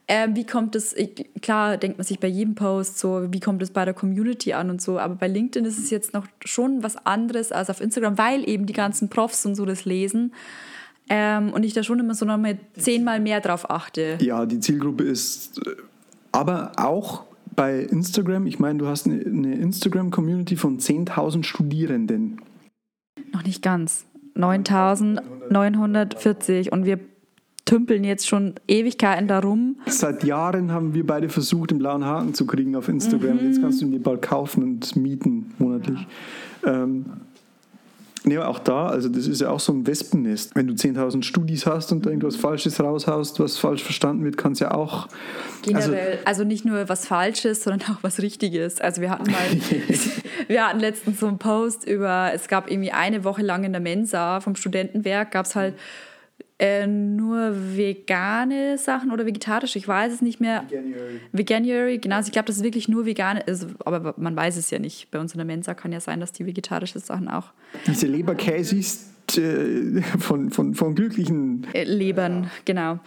[0.07, 3.61] ähm, wie kommt es, ich, klar denkt man sich bei jedem Post so, wie kommt
[3.61, 6.83] es bei der Community an und so, aber bei LinkedIn ist es jetzt noch schon
[6.83, 10.33] was anderes als auf Instagram, weil eben die ganzen Profs und so das lesen
[11.09, 14.17] ähm, und ich da schon immer so nochmal zehnmal mehr drauf achte.
[14.21, 15.75] Ja, die Zielgruppe ist, äh,
[16.31, 17.23] aber auch
[17.55, 22.41] bei Instagram, ich meine, du hast eine, eine Instagram-Community von 10.000 Studierenden.
[23.31, 24.05] Noch nicht ganz.
[24.35, 26.99] 9940 und wir
[27.65, 29.77] tümpeln jetzt schon Ewigkeiten darum.
[29.85, 33.39] Seit Jahren haben wir beide versucht, den blauen Haken zu kriegen auf Instagram.
[33.39, 36.07] Jetzt kannst du ihn dir bald kaufen und mieten monatlich.
[36.65, 37.05] Ähm,
[38.25, 40.55] Ja, auch da, also das ist ja auch so ein Wespennest.
[40.55, 44.59] Wenn du 10.000 Studis hast und irgendwas Falsches raushaust, was falsch verstanden wird, kann es
[44.59, 45.09] ja auch.
[45.61, 48.79] Generell, also, also, nicht nur was Falsches, sondern auch was Richtiges.
[48.79, 49.41] Also wir hatten mal,
[50.47, 53.81] wir hatten letztens so einen Post über, es gab irgendwie eine Woche lang in der
[53.81, 55.75] Mensa vom Studentenwerk, gab es halt
[56.59, 60.63] äh, nur vegane Sachen oder vegetarische, ich weiß es nicht mehr.
[60.69, 61.19] Veganuary.
[61.31, 62.17] Veganuary, genau.
[62.17, 65.09] Also ich glaube, das ist wirklich nur vegan, ist, aber man weiß es ja nicht.
[65.11, 67.51] Bei uns in der Mensa kann ja sein, dass die vegetarische Sachen auch.
[67.87, 72.99] Diese Leberkäsis äh, von, von, von glücklichen äh, Lebern, genau.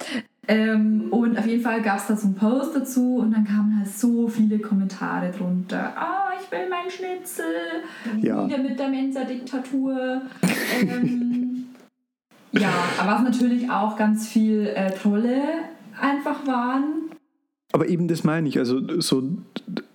[0.48, 3.78] Ähm, und auf jeden Fall gab es da so einen Post dazu und dann kamen
[3.78, 5.92] halt so viele Kommentare drunter.
[5.96, 7.44] Ah, oh, ich will mein Schnitzel.
[8.22, 8.46] Ja.
[8.46, 10.22] Wieder mit der Mensa-Diktatur.
[10.80, 11.45] ähm,
[12.60, 15.42] ja, aber was natürlich auch ganz viel äh, Trolle
[16.00, 17.10] einfach waren.
[17.72, 18.58] Aber eben das meine ich.
[18.58, 19.22] Also so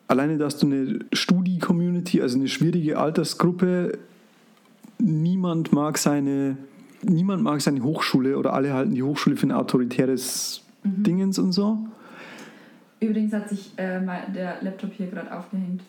[0.08, 3.98] alleine, dass du eine Studi-Community, also eine schwierige Altersgruppe,
[5.00, 6.58] niemand mag seine,
[7.02, 11.04] niemand mag seine Hochschule oder alle halten die Hochschule für ein autoritäres mhm.
[11.04, 11.80] Dingens und so.
[13.00, 14.00] Übrigens hat sich äh,
[14.36, 15.82] der Laptop hier gerade aufgehängt.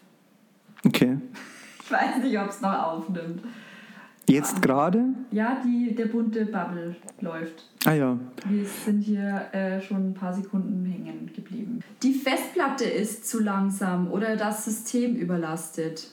[0.85, 1.19] Okay.
[1.85, 3.43] Ich weiß nicht, ob es noch aufnimmt.
[4.29, 5.05] Jetzt gerade?
[5.31, 7.69] Ja, die, der bunte Bubble läuft.
[7.85, 8.19] Ah ja.
[8.49, 11.81] Wir sind hier äh, schon ein paar Sekunden hängen geblieben.
[12.03, 16.09] Die Festplatte ist zu langsam oder das System überlastet.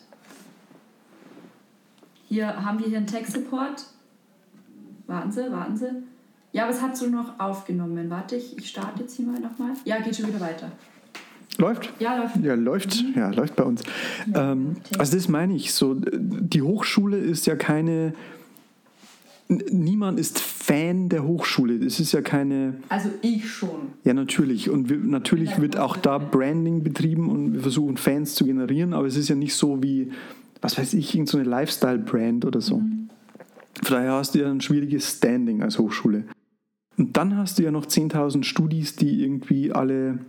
[2.28, 3.86] Hier haben wir hier einen Tech-Support.
[5.08, 5.90] Warten Sie, warten Sie.
[6.52, 8.10] Ja, aber es hat so noch aufgenommen.
[8.10, 9.74] Warte, ich, ich starte jetzt hier mal nochmal.
[9.86, 10.72] Ja, geht schon wieder weiter.
[11.60, 11.94] Läuft?
[12.00, 12.38] Ja, läuft.
[12.38, 13.14] Ja, läuft, mhm.
[13.16, 13.84] ja, läuft bei uns.
[14.34, 15.96] Ja, ähm, also das meine ich so.
[15.96, 18.14] Die Hochschule ist ja keine.
[19.50, 21.74] Niemand ist Fan der Hochschule.
[21.84, 22.76] Es ist ja keine.
[22.88, 23.90] Also ich schon.
[24.06, 24.70] Ja, natürlich.
[24.70, 29.08] Und wir, natürlich wird auch da Branding betrieben und wir versuchen Fans zu generieren, aber
[29.08, 30.12] es ist ja nicht so wie,
[30.62, 32.78] was weiß ich, irgendeine so Lifestyle-Brand oder so.
[32.78, 33.10] Mhm.
[33.84, 36.26] Von daher hast du ja ein schwieriges Standing als Hochschule.
[36.98, 40.20] Und dann hast du ja noch 10.000 Studis, die irgendwie alle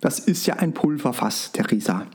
[0.00, 2.06] das ist ja ein Pulverfass, Theresa.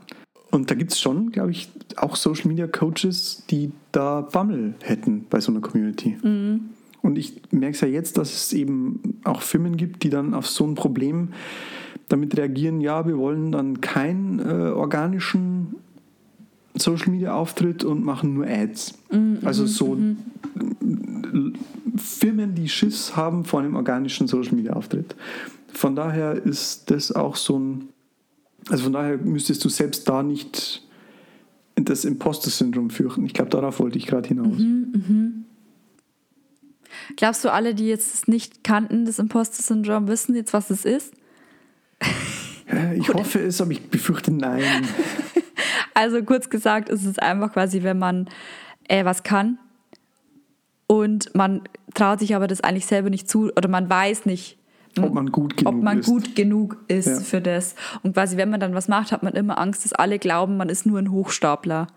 [0.50, 5.26] Und da gibt es schon, glaube ich, auch Social Media Coaches, die da Bammel hätten
[5.28, 6.16] bei so einer Community.
[6.22, 6.70] Mhm.
[7.02, 10.46] Und ich merke es ja jetzt, dass es eben auch Firmen gibt, die dann auf
[10.46, 11.28] so ein Problem
[12.08, 15.76] damit reagieren, ja, wir wollen dann keinen äh, organischen
[16.74, 18.94] Social Media Auftritt und machen nur Ads.
[19.10, 20.16] Mhm, also so mhm.
[21.96, 25.14] Firmen, die Schiss haben vor einem organischen Social Media Auftritt.
[25.74, 27.88] Von daher ist das auch so ein,
[28.68, 30.82] also von daher müsstest du selbst da nicht
[31.76, 33.26] das Imposter-Syndrom fürchten.
[33.26, 34.58] Ich glaube, darauf wollte ich gerade hinaus.
[34.58, 35.44] Mhm, mhm.
[37.16, 41.14] Glaubst du, alle, die jetzt nicht kannten, das Imposter-Syndrom, wissen jetzt, was es ist?
[42.96, 44.62] Ich hoffe es, aber ich befürchte nein.
[45.94, 48.26] also kurz gesagt, ist es einfach quasi, wenn man
[48.88, 49.58] äh, was kann
[50.86, 51.62] und man
[51.92, 54.58] traut sich aber das eigentlich selber nicht zu oder man weiß nicht,
[55.00, 56.06] ob man gut genug ob man ist.
[56.06, 57.20] gut genug ist ja.
[57.20, 57.74] für das.
[58.02, 60.68] Und quasi, wenn man dann was macht, hat man immer Angst, dass alle glauben, man
[60.68, 61.88] ist nur ein Hochstapler.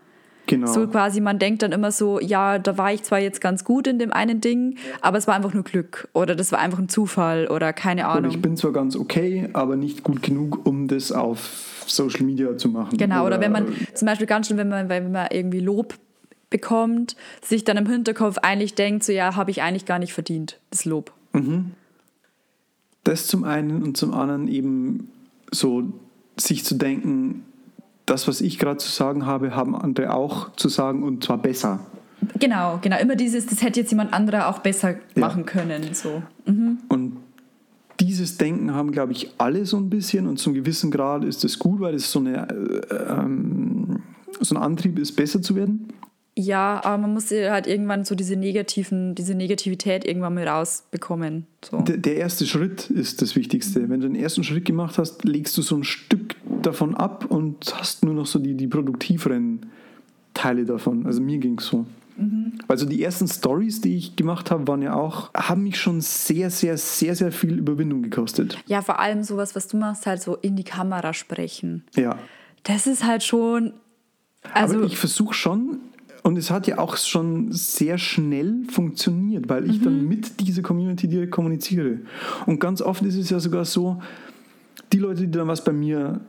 [0.48, 0.66] Genau.
[0.66, 3.86] So quasi, man denkt dann immer so, ja, da war ich zwar jetzt ganz gut
[3.86, 6.88] in dem einen Ding, aber es war einfach nur Glück oder das war einfach ein
[6.88, 8.24] Zufall oder keine Ahnung.
[8.24, 12.56] Oder ich bin zwar ganz okay, aber nicht gut genug, um das auf Social Media
[12.56, 12.96] zu machen.
[12.96, 15.94] Genau, oder, oder wenn man zum Beispiel ganz schön, wenn man, wenn man irgendwie Lob
[16.48, 20.58] bekommt, sich dann im Hinterkopf eigentlich denkt, so ja, habe ich eigentlich gar nicht verdient,
[20.70, 21.12] das Lob.
[21.34, 21.72] Mhm.
[23.08, 25.08] Das zum einen und zum anderen eben
[25.50, 25.82] so
[26.36, 27.42] sich zu denken,
[28.04, 31.80] das, was ich gerade zu sagen habe, haben andere auch zu sagen und zwar besser.
[32.38, 32.98] Genau, genau.
[32.98, 34.98] Immer dieses, das hätte jetzt jemand anderer auch besser ja.
[35.16, 35.94] machen können.
[35.94, 36.22] So.
[36.44, 36.80] Mhm.
[36.90, 37.16] Und
[37.98, 41.58] dieses Denken haben, glaube ich, alle so ein bisschen und zum gewissen Grad ist es
[41.58, 44.02] gut, weil es so, eine, äh, ähm,
[44.38, 45.88] so ein Antrieb ist, besser zu werden.
[46.40, 51.48] Ja, aber man muss halt irgendwann so diese negativen, diese Negativität irgendwann mal rausbekommen.
[51.68, 51.80] So.
[51.80, 53.88] Der, der, erste Schritt ist das Wichtigste.
[53.88, 57.74] Wenn du den ersten Schritt gemacht hast, legst du so ein Stück davon ab und
[57.76, 59.66] hast nur noch so die, die produktiveren
[60.32, 61.06] Teile davon.
[61.06, 61.86] Also mir ging es so.
[62.16, 62.52] Mhm.
[62.68, 66.50] Also die ersten Stories, die ich gemacht habe, waren ja auch, haben mich schon sehr,
[66.50, 68.62] sehr, sehr, sehr viel Überwindung gekostet.
[68.66, 71.82] Ja, vor allem sowas, was du machst, halt so in die Kamera sprechen.
[71.96, 72.16] Ja.
[72.62, 73.72] Das ist halt schon.
[74.54, 75.80] Also Aber ich versuche schon,
[76.28, 79.84] und es hat ja auch schon sehr schnell funktioniert, weil ich mhm.
[79.84, 82.00] dann mit dieser Community direkt kommuniziere.
[82.44, 84.02] Und ganz oft ist es ja sogar so,
[84.92, 86.20] die Leute, die dann was bei mir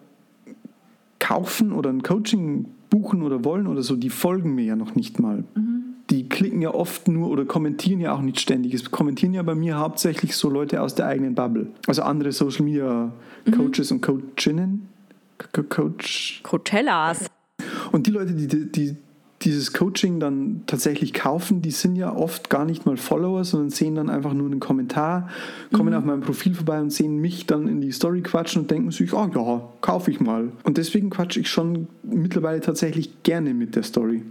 [1.19, 5.19] kaufen oder ein Coaching buchen oder wollen oder so, die folgen mir ja noch nicht
[5.19, 5.43] mal.
[5.55, 5.83] Mhm.
[6.09, 8.73] Die klicken ja oft nur oder kommentieren ja auch nicht ständig.
[8.73, 11.67] Es kommentieren ja bei mir hauptsächlich so Leute aus der eigenen Bubble.
[11.87, 13.11] Also andere Social Media
[13.51, 13.97] Coaches mhm.
[13.97, 14.87] und Coachinnen.
[15.67, 16.39] Coach.
[16.43, 17.29] Coachellas.
[17.91, 18.95] Und die Leute, die, die
[19.41, 23.95] dieses Coaching dann tatsächlich kaufen, die sind ja oft gar nicht mal Follower, sondern sehen
[23.95, 25.29] dann einfach nur einen Kommentar,
[25.71, 28.91] kommen auf meinem Profil vorbei und sehen mich dann in die Story quatschen und denken
[28.91, 30.51] sich, oh ja, kaufe ich mal.
[30.63, 34.23] Und deswegen quatsche ich schon mittlerweile tatsächlich gerne mit der Story.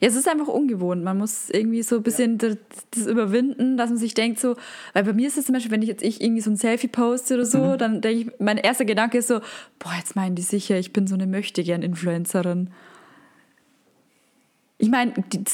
[0.00, 1.04] Ja, es ist einfach ungewohnt.
[1.04, 2.56] Man muss irgendwie so ein bisschen das,
[2.90, 4.56] das überwinden, dass man sich denkt so,
[4.92, 6.88] weil bei mir ist es zum Beispiel, wenn ich jetzt ich irgendwie so ein Selfie
[6.88, 9.40] poste oder so, dann denke ich, mein erster Gedanke ist so,
[9.78, 12.70] boah, jetzt meinen die sicher, ich bin so eine Möchtegern-Influencerin.
[14.78, 15.44] Ich meine, die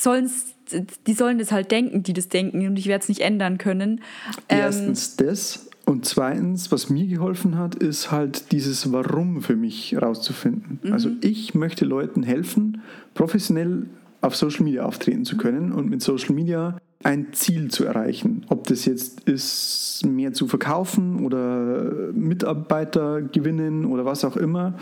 [1.07, 4.01] die sollen das halt denken, die das denken und ich werde es nicht ändern können.
[4.49, 9.95] Ähm, Erstens das und zweitens, was mir geholfen hat, ist halt dieses Warum für mich
[10.01, 10.81] rauszufinden.
[10.93, 12.81] Also ich möchte Leuten helfen,
[13.13, 13.87] professionell
[14.23, 18.47] auf Social Media auftreten zu können und mit Social Media ein Ziel zu erreichen.
[18.49, 24.79] Ob das jetzt ist, mehr zu verkaufen oder Mitarbeiter gewinnen oder was auch immer.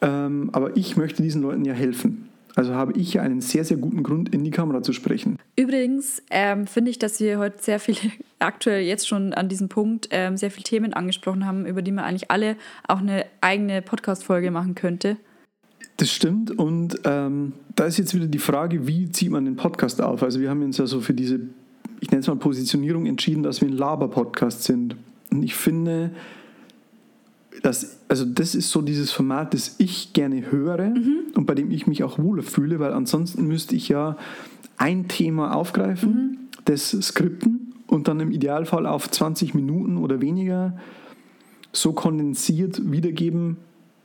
[0.00, 2.21] Ähm, aber ich möchte diesen Leuten ja helfen.
[2.54, 5.38] Also habe ich ja einen sehr, sehr guten Grund, in die Kamera zu sprechen.
[5.56, 7.98] Übrigens ähm, finde ich, dass wir heute sehr viele,
[8.38, 12.04] aktuell jetzt schon an diesem Punkt, ähm, sehr viele Themen angesprochen haben, über die man
[12.04, 15.16] eigentlich alle auch eine eigene Podcast-Folge machen könnte.
[15.96, 16.50] Das stimmt.
[16.50, 20.22] Und ähm, da ist jetzt wieder die Frage, wie zieht man den Podcast auf?
[20.22, 21.40] Also wir haben uns ja so für diese,
[22.00, 24.96] ich nenne es mal Positionierung entschieden, dass wir ein Laber-Podcast sind.
[25.30, 26.10] Und ich finde,
[27.62, 30.92] dass, also das ist so dieses Format, das ich gerne höre
[31.34, 34.16] und bei dem ich mich auch wohler fühle, weil ansonsten müsste ich ja
[34.78, 40.78] ein Thema aufgreifen, das skripten und dann im Idealfall auf 20 Minuten oder weniger
[41.72, 43.58] so kondensiert wiedergeben,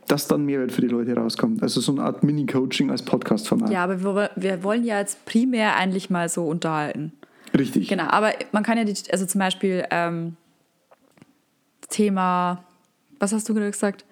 [0.07, 1.61] dass dann Mehrwert für die Leute rauskommt.
[1.61, 3.69] Also so eine Art Mini-Coaching als Podcast-Format.
[3.69, 7.11] Ja, aber wir, wir wollen ja jetzt primär eigentlich mal so unterhalten.
[7.57, 7.87] Richtig.
[7.89, 10.35] Genau, aber man kann ja, die, also zum Beispiel ähm,
[11.89, 12.63] Thema,
[13.20, 14.05] was hast du gerade gesagt?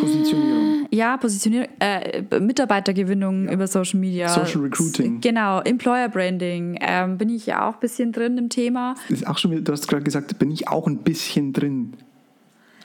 [0.00, 0.86] Positionierung.
[0.90, 4.28] Ja, Positionierung, äh, Mitarbeitergewinnung über Social Media.
[4.28, 5.20] Social Recruiting.
[5.20, 6.78] Genau, Employer Branding.
[6.80, 8.94] Ähm, bin ich ja auch ein bisschen drin im Thema.
[9.08, 11.94] Ist auch schon du hast gerade gesagt, bin ich auch ein bisschen drin.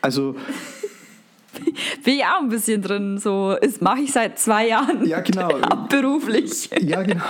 [0.02, 0.36] Also,
[2.04, 3.18] Bin ich auch ein bisschen drin.
[3.18, 5.06] So, das mache ich seit zwei Jahren.
[5.06, 5.50] Ja, genau.
[5.72, 6.70] Hauptberuflich.
[6.82, 7.24] ja genau,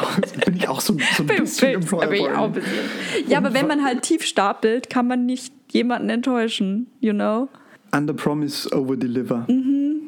[0.45, 2.63] bin ich auch so, so ein bisschen bin, Employer bin ich auch ein Branding.
[2.63, 3.29] bisschen.
[3.29, 7.47] Ja, aber wenn man halt tief stapelt, kann man nicht jemanden enttäuschen, you know?
[7.95, 9.45] Under Promise, Over Deliver.
[9.49, 10.01] Mhm.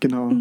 [0.00, 0.32] Genau.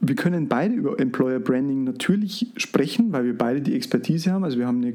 [0.00, 4.44] Wir können beide über Employer Branding natürlich sprechen, weil wir beide die Expertise haben.
[4.44, 4.94] Also wir haben eine,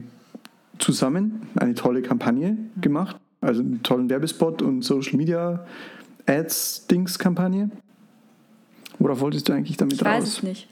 [0.79, 2.81] zusammen eine tolle Kampagne Mhm.
[2.81, 5.65] gemacht, also einen tollen Werbespot und Social Media
[6.25, 7.69] Ads Dings Kampagne.
[8.97, 10.37] Worauf wolltest du eigentlich damit Ich weiß raus?
[10.37, 10.67] es nicht.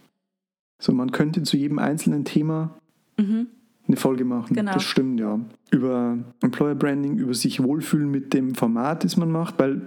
[0.81, 2.75] So, man könnte zu jedem einzelnen Thema
[3.93, 4.47] eine Folge machen.
[4.51, 4.55] Mhm.
[4.55, 4.73] Genau.
[4.73, 5.39] Das stimmt, ja.
[5.71, 9.81] Über Employer Branding, über sich wohlfühlen mit dem Format, das man macht, weil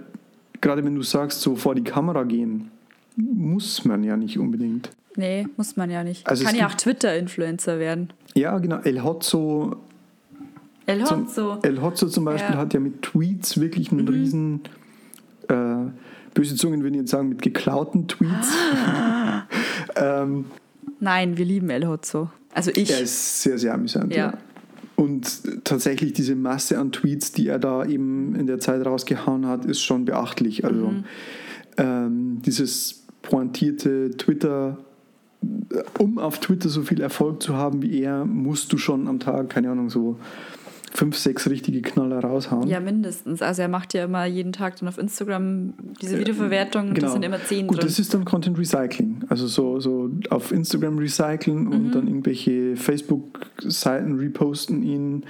[0.61, 2.71] gerade wenn du sagst, so vor die Kamera gehen,
[3.15, 4.89] muss man ja nicht unbedingt.
[5.15, 6.27] Nee, muss man ja nicht.
[6.27, 8.11] Also kann ja auch Twitter-Influencer werden.
[8.35, 8.77] Ja, genau.
[8.77, 9.77] El Hotzo,
[10.85, 11.59] El zum, Hotzo.
[11.63, 12.55] El Hotzo zum Beispiel Ja.
[12.57, 12.61] Mhm.
[12.61, 14.61] hat ja mit Tweets wirklich einen riesen,
[15.49, 15.55] äh,
[16.33, 18.53] böse Zungen würden jetzt sagen, mit geklauten Tweets.
[18.85, 19.43] Ah.
[19.95, 20.45] ähm,
[20.99, 22.29] Nein, wir lieben El Hotzo.
[22.57, 22.89] Also ich.
[22.89, 24.13] Er ist sehr, sehr amüsant.
[24.15, 24.33] Ja.
[24.95, 29.63] Und tatsächlich diese Masse an Tweets, die er da eben in der Zeit rausgehauen hat,
[29.65, 30.65] ist schon beachtlich.
[30.65, 31.03] Also Mhm.
[31.77, 34.79] ähm, dieses pointierte Twitter,
[35.99, 39.49] um auf Twitter so viel Erfolg zu haben wie er, musst du schon am Tag,
[39.51, 40.17] keine Ahnung, so
[40.93, 42.67] fünf, sechs richtige Knaller raushauen.
[42.67, 43.41] ja, mindestens.
[43.41, 47.23] Also er macht ja immer jeden Tag dann auf Instagram diese Videoverwertung und das sind
[47.25, 47.69] immer zehn Genau.
[47.73, 47.87] Gut, drin.
[47.87, 49.19] das ist dann Content Recycling.
[49.29, 51.71] Also so, so auf Instagram recyceln Mhm.
[51.71, 55.23] und dann irgendwelche Facebook-Seiten reposten ihn.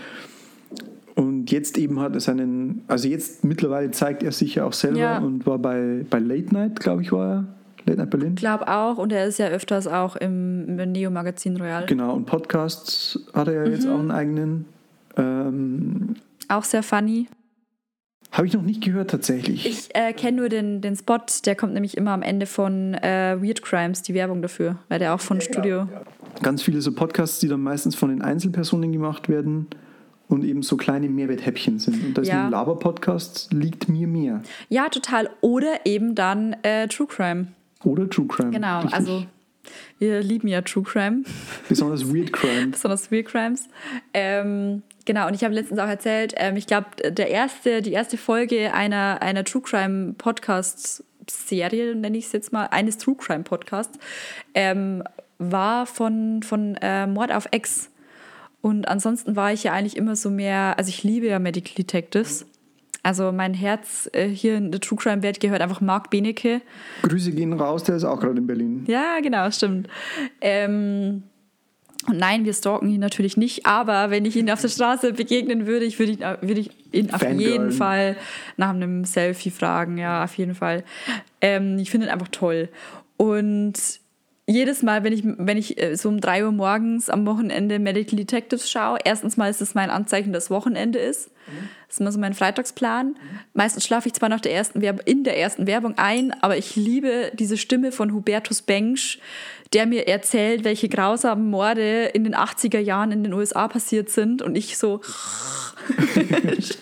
[1.16, 5.00] Und jetzt eben hat er seinen, also jetzt mittlerweile zeigt er sich ja auch selber
[5.00, 5.18] Ja.
[5.18, 7.46] und war bei, bei Late Night, glaube ich, war er.
[7.88, 8.30] Late Night Berlin.
[8.36, 8.98] Ich glaube auch.
[8.98, 11.86] Und er ist ja öfters auch im, im Neo-Magazin Royal.
[11.88, 13.92] Genau, und Podcasts hat er ja jetzt Mhm.
[13.94, 14.66] auch einen eigenen.
[15.18, 16.16] Ähm,
[16.48, 17.28] Auch sehr funny.
[18.32, 19.66] Habe ich noch nicht gehört tatsächlich.
[19.66, 23.38] Ich äh, kenne nur den, den Spot, der kommt nämlich immer am Ende von äh,
[23.42, 25.88] Weird Crimes, die Werbung dafür, weil der auch von Studio.
[26.44, 29.68] Ganz viele so Podcasts, die dann meistens von den Einzelpersonen gemacht werden
[30.28, 32.04] und eben so kleine Mehrwerthäppchen sind.
[32.04, 32.46] Und das Ja.
[32.46, 34.42] ein Laber-Podcast liegt mir mehr.
[34.68, 35.30] Ja, total.
[35.40, 37.48] Oder eben dann äh, True Crime.
[37.86, 38.52] Oder True Crime.
[38.52, 38.94] Genau, Richtig.
[38.94, 39.26] also
[40.00, 41.24] wir lieben ja True Crime,
[41.70, 42.68] Besonders Weird Crime.
[42.72, 43.70] besonders Weird Crimes.
[44.14, 48.18] Ähm, genau, und ich habe letztens auch erzählt, ähm, ich glaube, der erste, die erste
[48.18, 53.44] Folge einer, einer True Crime Podcast Serie, nenne ich es jetzt mal, eines True Crime
[53.44, 53.98] Podcasts,
[54.54, 55.04] ähm,
[55.40, 57.90] war von, von äh, Mord auf Ex.
[58.62, 62.46] Und ansonsten war ich ja eigentlich immer so mehr, also ich liebe ja Medical Detectives.
[63.04, 66.62] Also mein Herz äh, hier in der True Crime Welt gehört einfach Marc Benecke.
[67.04, 68.84] Grüße gehen raus, der ist auch gerade in Berlin.
[68.88, 69.88] Ja, genau, stimmt.
[70.42, 71.24] Ähm,
[72.08, 75.68] und nein, wir stalken ihn natürlich nicht, aber wenn ich ihn auf der Straße begegnen
[75.68, 77.52] würde, ich würde ihn, würde ich ihn auf Fangirl.
[77.52, 78.16] jeden Fall
[78.56, 79.98] nach einem Selfie fragen.
[79.98, 80.84] Ja, auf jeden Fall.
[81.42, 82.70] Ähm, ich finde ihn einfach toll.
[83.18, 84.00] Und
[84.50, 88.18] jedes Mal, wenn ich, wenn ich äh, so um 3 Uhr morgens am Wochenende Medical
[88.18, 91.30] Detectives schaue, erstens mal ist es mein Anzeichen, dass Wochenende ist.
[91.88, 93.16] Das ist immer so mein Freitagsplan.
[93.54, 96.76] Meistens schlafe ich zwar nach der ersten Werb in der ersten Werbung ein, aber ich
[96.76, 99.20] liebe diese Stimme von Hubertus Bengsch,
[99.74, 104.42] der mir erzählt, welche grausamen Morde in den 80er Jahren in den USA passiert sind.
[104.42, 105.02] Und ich so.
[106.58, 106.78] ich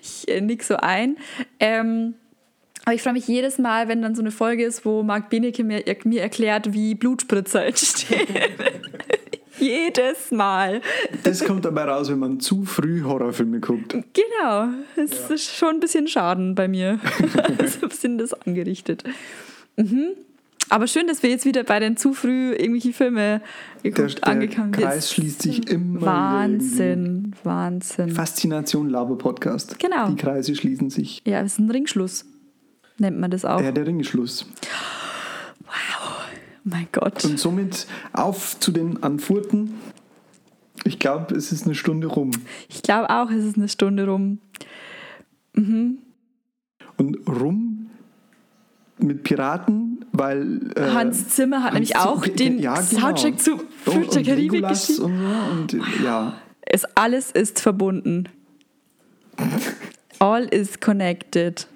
[0.00, 1.16] ich äh, nick so ein.
[1.60, 2.14] Ähm,
[2.84, 5.64] aber ich freue mich jedes Mal, wenn dann so eine Folge ist, wo Marc Benecke
[5.64, 8.26] mir, mir erklärt, wie Blutspritzer entstehen.
[9.58, 10.80] jedes Mal.
[11.22, 13.96] Das kommt dabei raus, wenn man zu früh Horrorfilme guckt.
[14.12, 14.68] Genau.
[14.96, 17.00] Es ist schon ein bisschen Schaden bei mir.
[17.66, 19.04] so ein bisschen das angerichtet.
[19.76, 20.10] Mhm.
[20.70, 23.42] Aber schön, dass wir jetzt wieder bei den zu früh irgendwelche Filme
[23.82, 24.82] Der, geguckt, der angekommen sind.
[24.82, 28.10] Kreis schließt sich immer wieder Wahnsinn, Wahnsinn.
[28.10, 29.78] Faszination Laber Podcast.
[29.78, 30.08] Genau.
[30.08, 31.22] Die Kreise schließen sich.
[31.26, 32.24] Ja, es ist ein Ringschluss.
[32.98, 33.60] Nennt man das auch.
[33.60, 34.46] Ja, der Ringschluss.
[35.66, 35.70] Oh
[36.64, 37.24] mein Gott.
[37.24, 39.74] Und somit auf zu den Anfurten.
[40.84, 42.30] Ich glaube, es ist eine Stunde rum.
[42.68, 44.38] Ich glaube auch, es ist eine Stunde rum.
[45.56, 45.98] Und
[47.28, 47.90] rum
[48.98, 50.70] mit Piraten, weil.
[50.76, 53.00] äh, Hans Zimmer hat Hans nämlich Zimmer- auch den ja, genau.
[53.00, 55.02] Soundtrack zu Fluch der Karibik geschrieben.
[55.04, 58.28] Und, so und ja, Es, alles ist verbunden.
[60.20, 61.66] All is connected.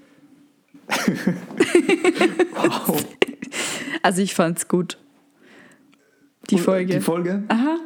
[2.55, 3.05] Wow.
[4.03, 4.97] Also ich fand's gut.
[6.51, 6.95] Die Und, äh, Folge.
[6.95, 7.43] Die Folge.
[7.49, 7.79] Aha.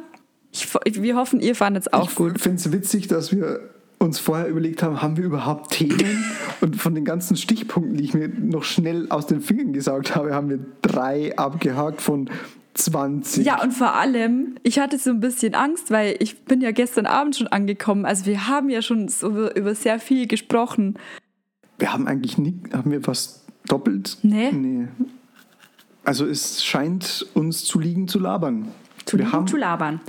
[0.51, 2.39] Ich, wir hoffen, ihr fandet es auch ich gut.
[2.39, 6.23] finde es witzig, dass wir uns vorher überlegt haben, haben wir überhaupt Themen?
[6.61, 10.33] Und von den ganzen Stichpunkten, die ich mir noch schnell aus den Fingern gesaugt habe,
[10.35, 12.29] haben wir drei abgehakt von
[12.75, 13.45] 20.
[13.45, 17.05] Ja, und vor allem, ich hatte so ein bisschen Angst, weil ich bin ja gestern
[17.05, 18.05] Abend schon angekommen.
[18.05, 20.95] Also wir haben ja schon so über, über sehr viel gesprochen.
[21.79, 24.17] Wir haben eigentlich nie, haben wir was doppelt?
[24.21, 24.51] Nee.
[24.51, 24.87] Nee.
[26.03, 28.67] Also es scheint uns zu liegen zu labern.
[29.05, 30.01] Zu wir, lieben, haben, zu labern.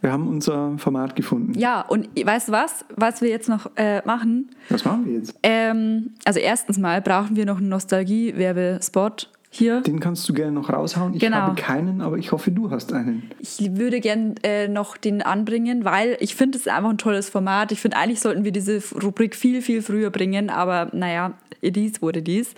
[0.00, 1.58] wir haben unser Format gefunden.
[1.58, 4.50] Ja, und weißt du was, was wir jetzt noch äh, machen?
[4.68, 5.34] Was machen wir jetzt?
[5.42, 9.80] Ähm, also erstens mal brauchen wir noch einen Nostalgie-Werbespot hier.
[9.80, 11.12] Den kannst du gerne noch raushauen.
[11.14, 11.36] Ich Genau.
[11.38, 13.30] habe keinen, aber ich hoffe, du hast einen.
[13.40, 17.28] Ich würde gern äh, noch den anbringen, weil ich finde es ist einfach ein tolles
[17.28, 17.72] Format.
[17.72, 21.32] Ich finde, eigentlich sollten wir diese Rubrik viel, viel früher bringen, aber naja,
[21.62, 22.54] dies wurde dies.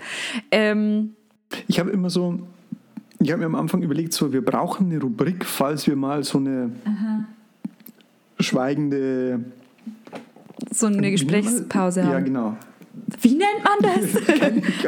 [0.51, 1.15] Ähm,
[1.67, 2.41] Ich habe immer so,
[3.21, 6.39] ich habe mir am Anfang überlegt, so, wir brauchen eine Rubrik, falls wir mal so
[6.39, 6.73] eine
[8.41, 9.41] schweigende
[10.71, 12.25] so eine Gesprächspause Ja, haben.
[12.25, 12.57] genau.
[13.21, 14.53] Wie nennt man das?
[14.53, 14.87] Nicht.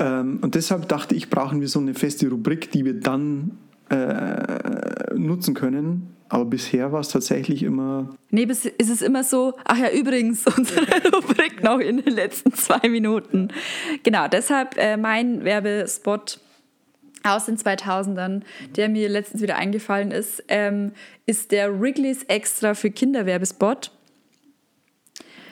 [0.00, 3.58] Ähm, und deshalb dachte ich, brauchen wir so eine feste Rubrik, die wir dann
[3.90, 6.14] äh, nutzen können.
[6.28, 10.44] Aber bisher war es tatsächlich immer nee, bis ist es immer so, ach ja, übrigens,
[10.58, 13.48] unsere Rubrik noch in den letzten zwei Minuten.
[14.02, 16.40] Genau, deshalb äh, mein Werbespot
[17.22, 18.42] aus den 2000ern,
[18.76, 20.92] der mir letztens wieder eingefallen ist, ähm,
[21.26, 23.90] ist der Wrigley's Extra für Kinder Werbespot.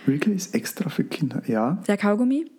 [0.06, 1.42] Wrigley's extra für Kinder.
[1.46, 2.50] Ja, Der Kaugummi.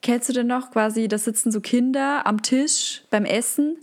[0.00, 3.76] Kennst du denn noch quasi, da sitzen so Kinder am Tisch beim Essen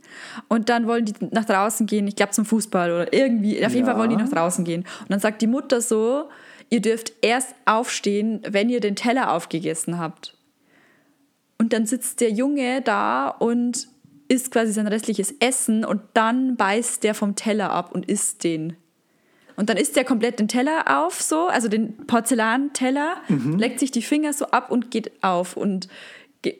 [0.47, 3.85] und dann wollen die nach draußen gehen, ich glaube zum Fußball oder irgendwie, auf jeden
[3.85, 3.91] Ja.
[3.91, 4.85] Fall wollen die nach draußen gehen.
[5.01, 6.29] Und dann sagt die Mutter so,
[6.69, 10.37] ihr dürft erst aufstehen, wenn ihr den Teller aufgegessen habt.
[11.57, 13.87] Und dann sitzt der Junge da und
[14.27, 18.77] isst quasi sein restliches Essen und dann beißt der vom Teller ab und isst den.
[19.57, 23.17] Und dann isst er komplett den Teller auf, so, also den Porzellanteller,
[23.57, 25.87] leckt sich die Finger so ab und geht auf und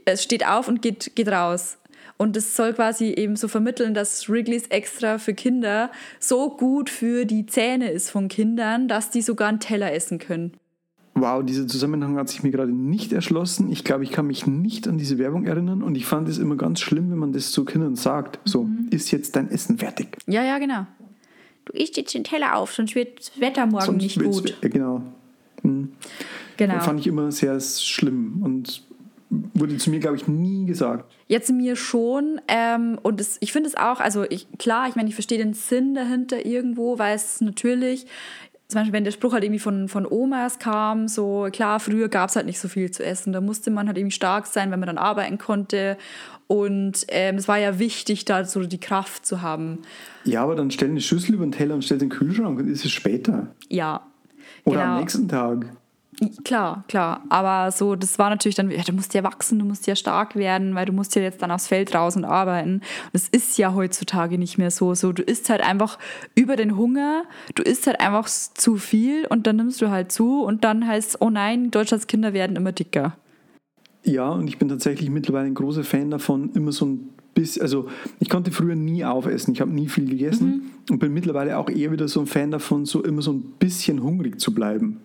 [0.05, 1.77] es steht auf und geht, geht raus.
[2.17, 7.25] Und es soll quasi eben so vermitteln, dass Wrigley's extra für Kinder so gut für
[7.25, 10.53] die Zähne ist von Kindern, dass die sogar einen Teller essen können.
[11.15, 13.69] Wow, dieser Zusammenhang hat sich mir gerade nicht erschlossen.
[13.71, 16.55] Ich glaube, ich kann mich nicht an diese Werbung erinnern und ich fand es immer
[16.55, 18.39] ganz schlimm, wenn man das zu Kindern sagt.
[18.45, 18.87] So, Mhm.
[18.91, 20.17] ist jetzt dein Essen fertig?
[20.27, 20.87] Ja, ja, genau.
[21.65, 24.55] Du isst jetzt den Teller auf, sonst wird das Wetter morgen Sonst nicht gut.
[24.61, 25.01] Ja, genau.
[26.57, 26.79] Genau.
[26.79, 28.83] Fand ich immer sehr schlimm und
[29.53, 31.11] wurde zu mir, glaube ich, nie gesagt.
[31.27, 32.39] Jetzt mir schon.
[32.47, 35.53] Ähm, und es, ich finde es auch, also ich, klar, ich meine, ich verstehe den
[35.53, 38.05] Sinn dahinter irgendwo, weil es natürlich,
[38.67, 42.29] zum Beispiel, wenn der Spruch halt irgendwie von, von Omas kam, so klar, früher gab
[42.29, 43.33] es halt nicht so viel zu essen.
[43.33, 45.97] Da musste man halt irgendwie stark sein, wenn man dann arbeiten konnte.
[46.47, 49.79] Und ähm, es war ja wichtig, da so die Kraft zu haben.
[50.25, 52.85] Ja, aber dann stell eine Schüssel über den Teller und stell den Kühlschrank und ist
[52.85, 53.47] es später.
[53.69, 54.01] Ja.
[54.63, 54.93] Oder Genau.
[54.93, 55.65] am nächsten Tag.
[56.45, 57.23] Klar, klar.
[57.29, 60.35] Aber so, das war natürlich dann, ja, du musst ja wachsen, du musst ja stark
[60.37, 62.75] werden, weil du musst ja jetzt dann aufs Feld raus und arbeiten.
[62.75, 64.93] Und das ist ja heutzutage nicht mehr so.
[64.95, 65.99] So, du isst halt einfach
[66.33, 67.23] über den Hunger,
[67.55, 71.17] du isst halt einfach zu viel und dann nimmst du halt zu und dann heißt
[71.19, 73.17] oh nein, Deutschlands Kinder werden immer dicker.
[74.05, 77.87] Ja, und ich bin tatsächlich mittlerweile ein großer Fan davon, immer so ein bisschen, also
[78.19, 80.61] ich konnte früher nie aufessen, ich habe nie viel gegessen Mhm.
[80.93, 84.01] und bin mittlerweile auch eher wieder so ein Fan davon, so immer so ein bisschen
[84.03, 84.97] hungrig zu bleiben.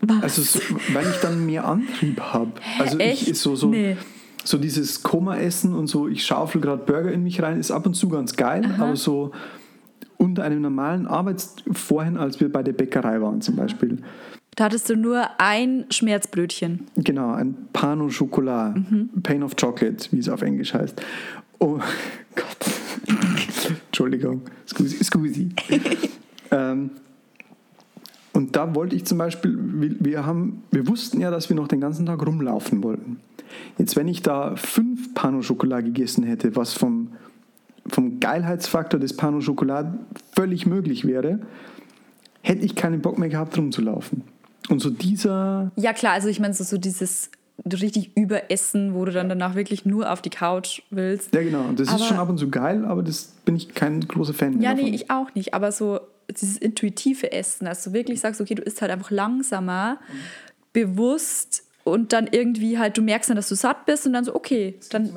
[0.00, 0.22] Was?
[0.22, 0.60] Also so,
[0.92, 2.52] weil ich dann mehr Antrieb habe.
[2.78, 3.26] Also echt?
[3.28, 3.96] ich so, so, Nee.
[4.44, 7.94] so dieses Koma-Essen und so, ich schaufel gerade Burger in mich rein, ist ab und
[7.94, 9.32] zu ganz geil, aber so
[10.18, 13.98] unter einem normalen Arbeits vorhin, als wir bei der Bäckerei waren zum Beispiel.
[14.56, 16.86] Da hattest du nur ein Schmerzbrötchen.
[16.96, 18.74] Genau, ein Pan au Chocolat,
[19.22, 21.00] Pain of Chocolate, wie es auf Englisch heißt.
[21.60, 21.78] Oh
[22.34, 22.78] Gott.
[23.86, 25.04] Entschuldigung, scusi.
[25.04, 25.48] scusi.
[26.50, 26.90] ähm,
[28.32, 31.68] und da wollte ich zum Beispiel, wir, wir, haben, wir wussten ja, dass wir noch
[31.68, 33.18] den ganzen Tag rumlaufen wollten.
[33.78, 37.12] Jetzt, wenn ich da fünf Pan au Chocolat gegessen hätte, was vom,
[37.88, 39.92] vom Geilheitsfaktor des Pan au Chocolat
[40.34, 41.40] völlig möglich wäre,
[42.42, 44.22] hätte ich keinen Bock mehr gehabt, rumzulaufen.
[44.68, 47.30] Und so dieser Ja, klar, also ich meine, so, so dieses
[47.72, 51.34] richtig Überessen, wo du dann danach wirklich nur auf die Couch willst.
[51.34, 51.64] Ja, genau.
[51.74, 54.60] Das Aber- ist schon ab und zu geil, aber das bin ich kein großer Fan
[54.60, 54.84] Ja, davon.
[54.90, 55.54] nee, ich auch nicht.
[55.54, 56.00] Aber so
[56.30, 59.98] dieses intuitive Essen, dass du wirklich sagst, okay, du isst halt einfach langsamer,
[60.72, 64.34] bewusst und dann irgendwie halt, du merkst dann, dass du satt bist und dann so,
[64.34, 65.10] okay, dann.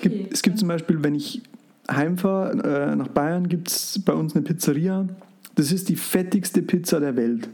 [0.00, 1.42] gibt, es gibt zum Beispiel, wenn ich
[1.90, 5.06] heimfahre äh, nach Bayern, gibt es bei uns eine Pizzeria.
[5.54, 7.48] Das ist die fettigste Pizza der Welt.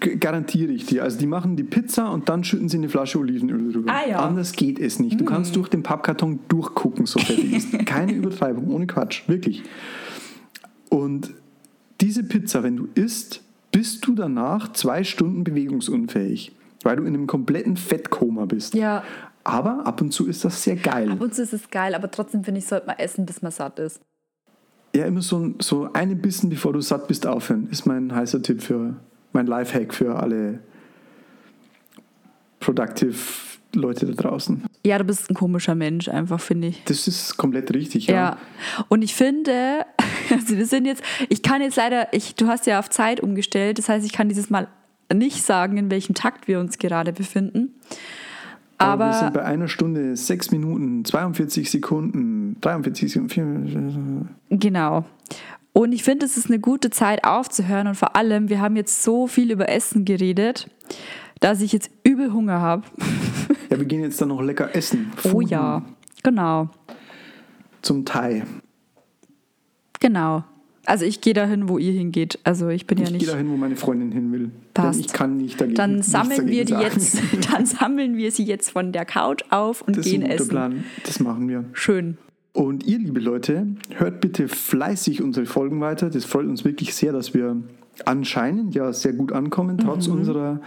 [0.00, 1.04] Garantiere ich dir.
[1.04, 3.92] Also die machen die Pizza und dann schütten sie eine Flasche Olivenöl drüber.
[3.92, 4.18] Ah, ja.
[4.18, 5.20] Anders geht es nicht.
[5.20, 7.72] Du kannst durch den Pappkarton durchgucken, so fettig ist.
[7.86, 9.62] Keine Übertreibung, ohne Quatsch, wirklich.
[10.90, 11.32] Und
[12.00, 17.26] diese Pizza, wenn du isst, bist du danach zwei Stunden bewegungsunfähig, weil du in einem
[17.26, 18.74] kompletten Fettkoma bist.
[18.74, 19.02] Ja,
[19.44, 21.10] Aber ab und zu ist das sehr geil.
[21.10, 23.52] ab und zu ist es geil, aber trotzdem finde ich, sollte man essen, bis man
[23.52, 24.00] satt ist.
[24.94, 28.62] Ja, immer so, so einen Bissen, bevor du satt bist, aufhören, ist mein heißer Tipp
[28.62, 28.96] für,
[29.36, 30.58] mein Lifehack für alle
[32.58, 33.14] productive
[33.74, 34.64] Leute da draußen.
[34.84, 36.82] Ja, du bist ein komischer Mensch, einfach, finde ich.
[36.84, 38.14] Das ist komplett richtig, ja.
[38.14, 38.38] Ja,
[38.88, 39.84] und ich finde,
[40.30, 43.78] also wir sind jetzt, ich kann jetzt leider, ich, du hast ja auf Zeit umgestellt,
[43.78, 44.68] das heißt, ich kann dieses Mal
[45.12, 47.74] nicht sagen, in welchem Takt wir uns gerade befinden.
[48.78, 55.04] Aber wir sind Aber bei einer Stunde, sechs Minuten, 42 Sekunden, 43 Sekunden, 4, genau.
[55.78, 59.02] Und ich finde, es ist eine gute Zeit aufzuhören und vor allem, wir haben jetzt
[59.02, 60.70] so viel über Essen geredet,
[61.40, 62.82] dass ich jetzt übel Hunger habe.
[63.68, 65.10] Ja, wir gehen jetzt dann noch lecker essen.
[65.24, 65.82] Oh Food ja,
[66.22, 66.68] genau,
[67.82, 68.44] Zum Thai.
[70.00, 70.44] genau.
[70.84, 72.38] Also ich gehe dahin, wo ihr hingeht.
[72.44, 73.24] Also ich bin ja Ich nicht.
[73.24, 74.52] gehe dahin, wo meine Freundin hin will.
[74.72, 75.00] Passt.
[75.00, 75.74] Denn ich kann nicht dagegen.
[75.74, 76.84] Dann sammeln wir die sagen.
[76.84, 77.18] jetzt,
[77.52, 80.34] dann sammeln wir sie jetzt von der Couch auf und Das ist gehen ein guter
[80.42, 80.48] essen.
[80.48, 80.84] Plan.
[81.04, 81.64] Das machen wir.
[81.72, 82.18] Schön.
[82.56, 86.08] Und ihr, liebe Leute, hört bitte fleißig unsere Folgen weiter.
[86.08, 87.56] Das freut uns wirklich sehr, dass wir
[88.06, 90.14] anscheinend ja sehr gut ankommen, trotz Mhm.
[90.14, 90.60] unserer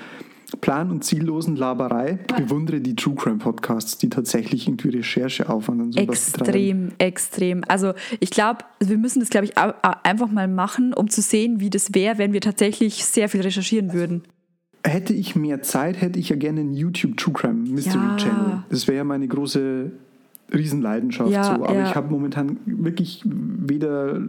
[0.61, 2.19] plan- und ziellosen Laberei.
[2.29, 6.09] Ich bewundere die True Crime Podcasts, die tatsächlich irgendwie Rechercheaufwand und betreiben.
[6.11, 7.63] Extrem, extrem.
[7.67, 11.71] Also ich glaube, wir müssen das, glaube ich, einfach mal machen, um zu sehen, wie
[11.71, 14.23] das wäre, wenn wir tatsächlich sehr viel recherchieren würden.
[14.83, 18.17] Hätte ich mehr Zeit, hätte ich ja gerne einen YouTube True Crime Mystery Ja.
[18.17, 18.63] Channel.
[18.69, 19.91] Das wäre ja meine große
[20.53, 21.29] Riesenleidenschaft.
[21.31, 21.51] Ja, so.
[21.65, 21.89] Aber ja.
[21.89, 24.21] ich habe momentan wirklich weder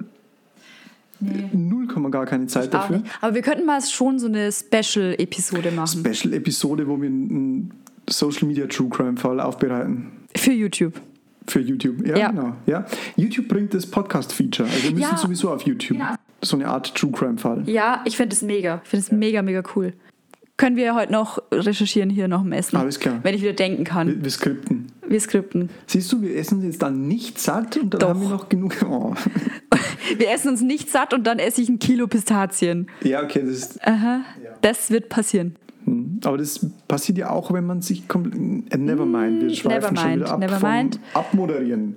[1.52, 2.98] null Komma gar keine Zeit dafür.
[2.98, 3.10] nicht.
[3.20, 6.04] Aber wir könnten mal schon so eine Special-Episode machen.
[6.04, 7.70] Special-Episode, wo wir einen
[8.08, 10.06] Social Media True Crime Fall aufbereiten.
[10.36, 10.94] Für YouTube.
[11.46, 12.06] Für YouTube.
[12.06, 12.30] Ja, Ja.
[12.30, 12.56] genau.
[12.66, 12.86] Ja.
[13.16, 14.68] YouTube bringt das Podcast-Feature.
[14.68, 15.16] Also wir müssen Ja.
[15.16, 15.98] sowieso auf YouTube.
[16.42, 17.64] So eine Art True Crime Fall.
[17.66, 18.80] Ja, ich finde es mega.
[18.82, 19.92] Ich finde es mega, mega cool.
[20.56, 22.76] Können wir heute noch recherchieren hier noch im Essen?
[22.76, 23.18] Alles klar.
[23.22, 24.08] Wenn ich wieder denken kann.
[24.08, 24.86] Wir, wir skripten.
[25.10, 25.70] Wir skripten.
[25.88, 28.08] Siehst du, wir essen jetzt dann nicht satt und dann Doch.
[28.10, 28.76] haben wir noch genug.
[28.88, 29.12] Oh.
[30.16, 32.88] Wir essen uns nicht satt und dann esse ich ein Kilo Pistazien.
[33.02, 34.22] Ja, okay, das ist, Aha.
[34.60, 35.54] Das wird passieren.
[36.24, 38.72] aber das passiert ja auch, wenn man sich komplett.
[38.72, 40.38] Äh, never mind, wir schweifen schon mind, wieder ab.
[40.40, 41.00] never mind.
[41.14, 41.96] Abmoderieren.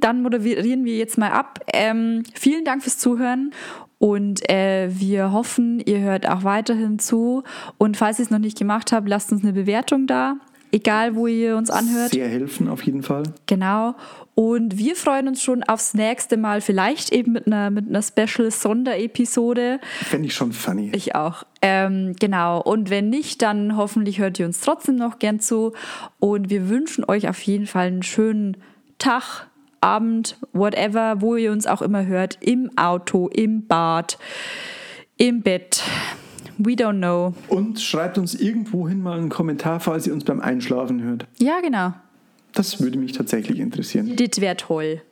[0.00, 1.60] Dann moderieren wir jetzt mal ab.
[1.72, 3.52] Ähm, vielen Dank fürs Zuhören
[3.98, 7.42] und äh, wir hoffen, ihr hört auch weiterhin zu.
[7.78, 10.36] Und falls ihr es noch nicht gemacht habt, lasst uns eine Bewertung da,
[10.72, 12.10] egal wo ihr uns anhört.
[12.10, 13.24] Sehr helfen, auf jeden Fall.
[13.46, 13.94] Genau.
[14.34, 19.80] Und wir freuen uns schon aufs nächste Mal, vielleicht eben mit einer, mit einer Special-Sonderepisode.
[20.04, 20.90] Fände ich schon funny.
[20.94, 21.44] Ich auch.
[21.60, 22.60] Ähm, genau.
[22.62, 25.72] Und wenn nicht, dann hoffentlich hört ihr uns trotzdem noch gern zu.
[26.20, 28.56] Und wir wünschen euch auf jeden Fall einen schönen
[28.98, 29.48] Tag,
[29.80, 32.38] Abend, whatever, wo ihr uns auch immer hört.
[32.40, 34.18] Im Auto, im Bad,
[35.16, 35.82] Im Bett.
[36.58, 37.34] We don't know.
[37.48, 41.26] Und schreibt uns irgendwohin mal einen Kommentar, falls ihr uns beim Einschlafen hört.
[41.38, 41.92] Ja, genau.
[42.52, 44.16] Das würde mich tatsächlich interessieren.
[44.16, 45.02] Das wäre toll.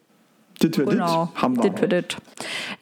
[0.59, 1.31] Das wird Genau.
[1.35, 1.43] das.
[1.43, 1.71] Haben wir.
[1.71, 2.05] Das wird das.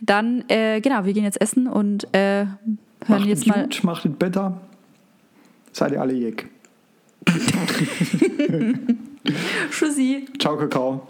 [0.00, 3.62] Dann, äh, genau, wir gehen jetzt essen und äh, hören Macht jetzt mal.
[3.64, 4.60] gut, macht es besser.
[5.72, 6.48] Seid ihr alle jeck.
[9.70, 10.26] Tschüssi.
[10.38, 11.08] Ciao, Kakao.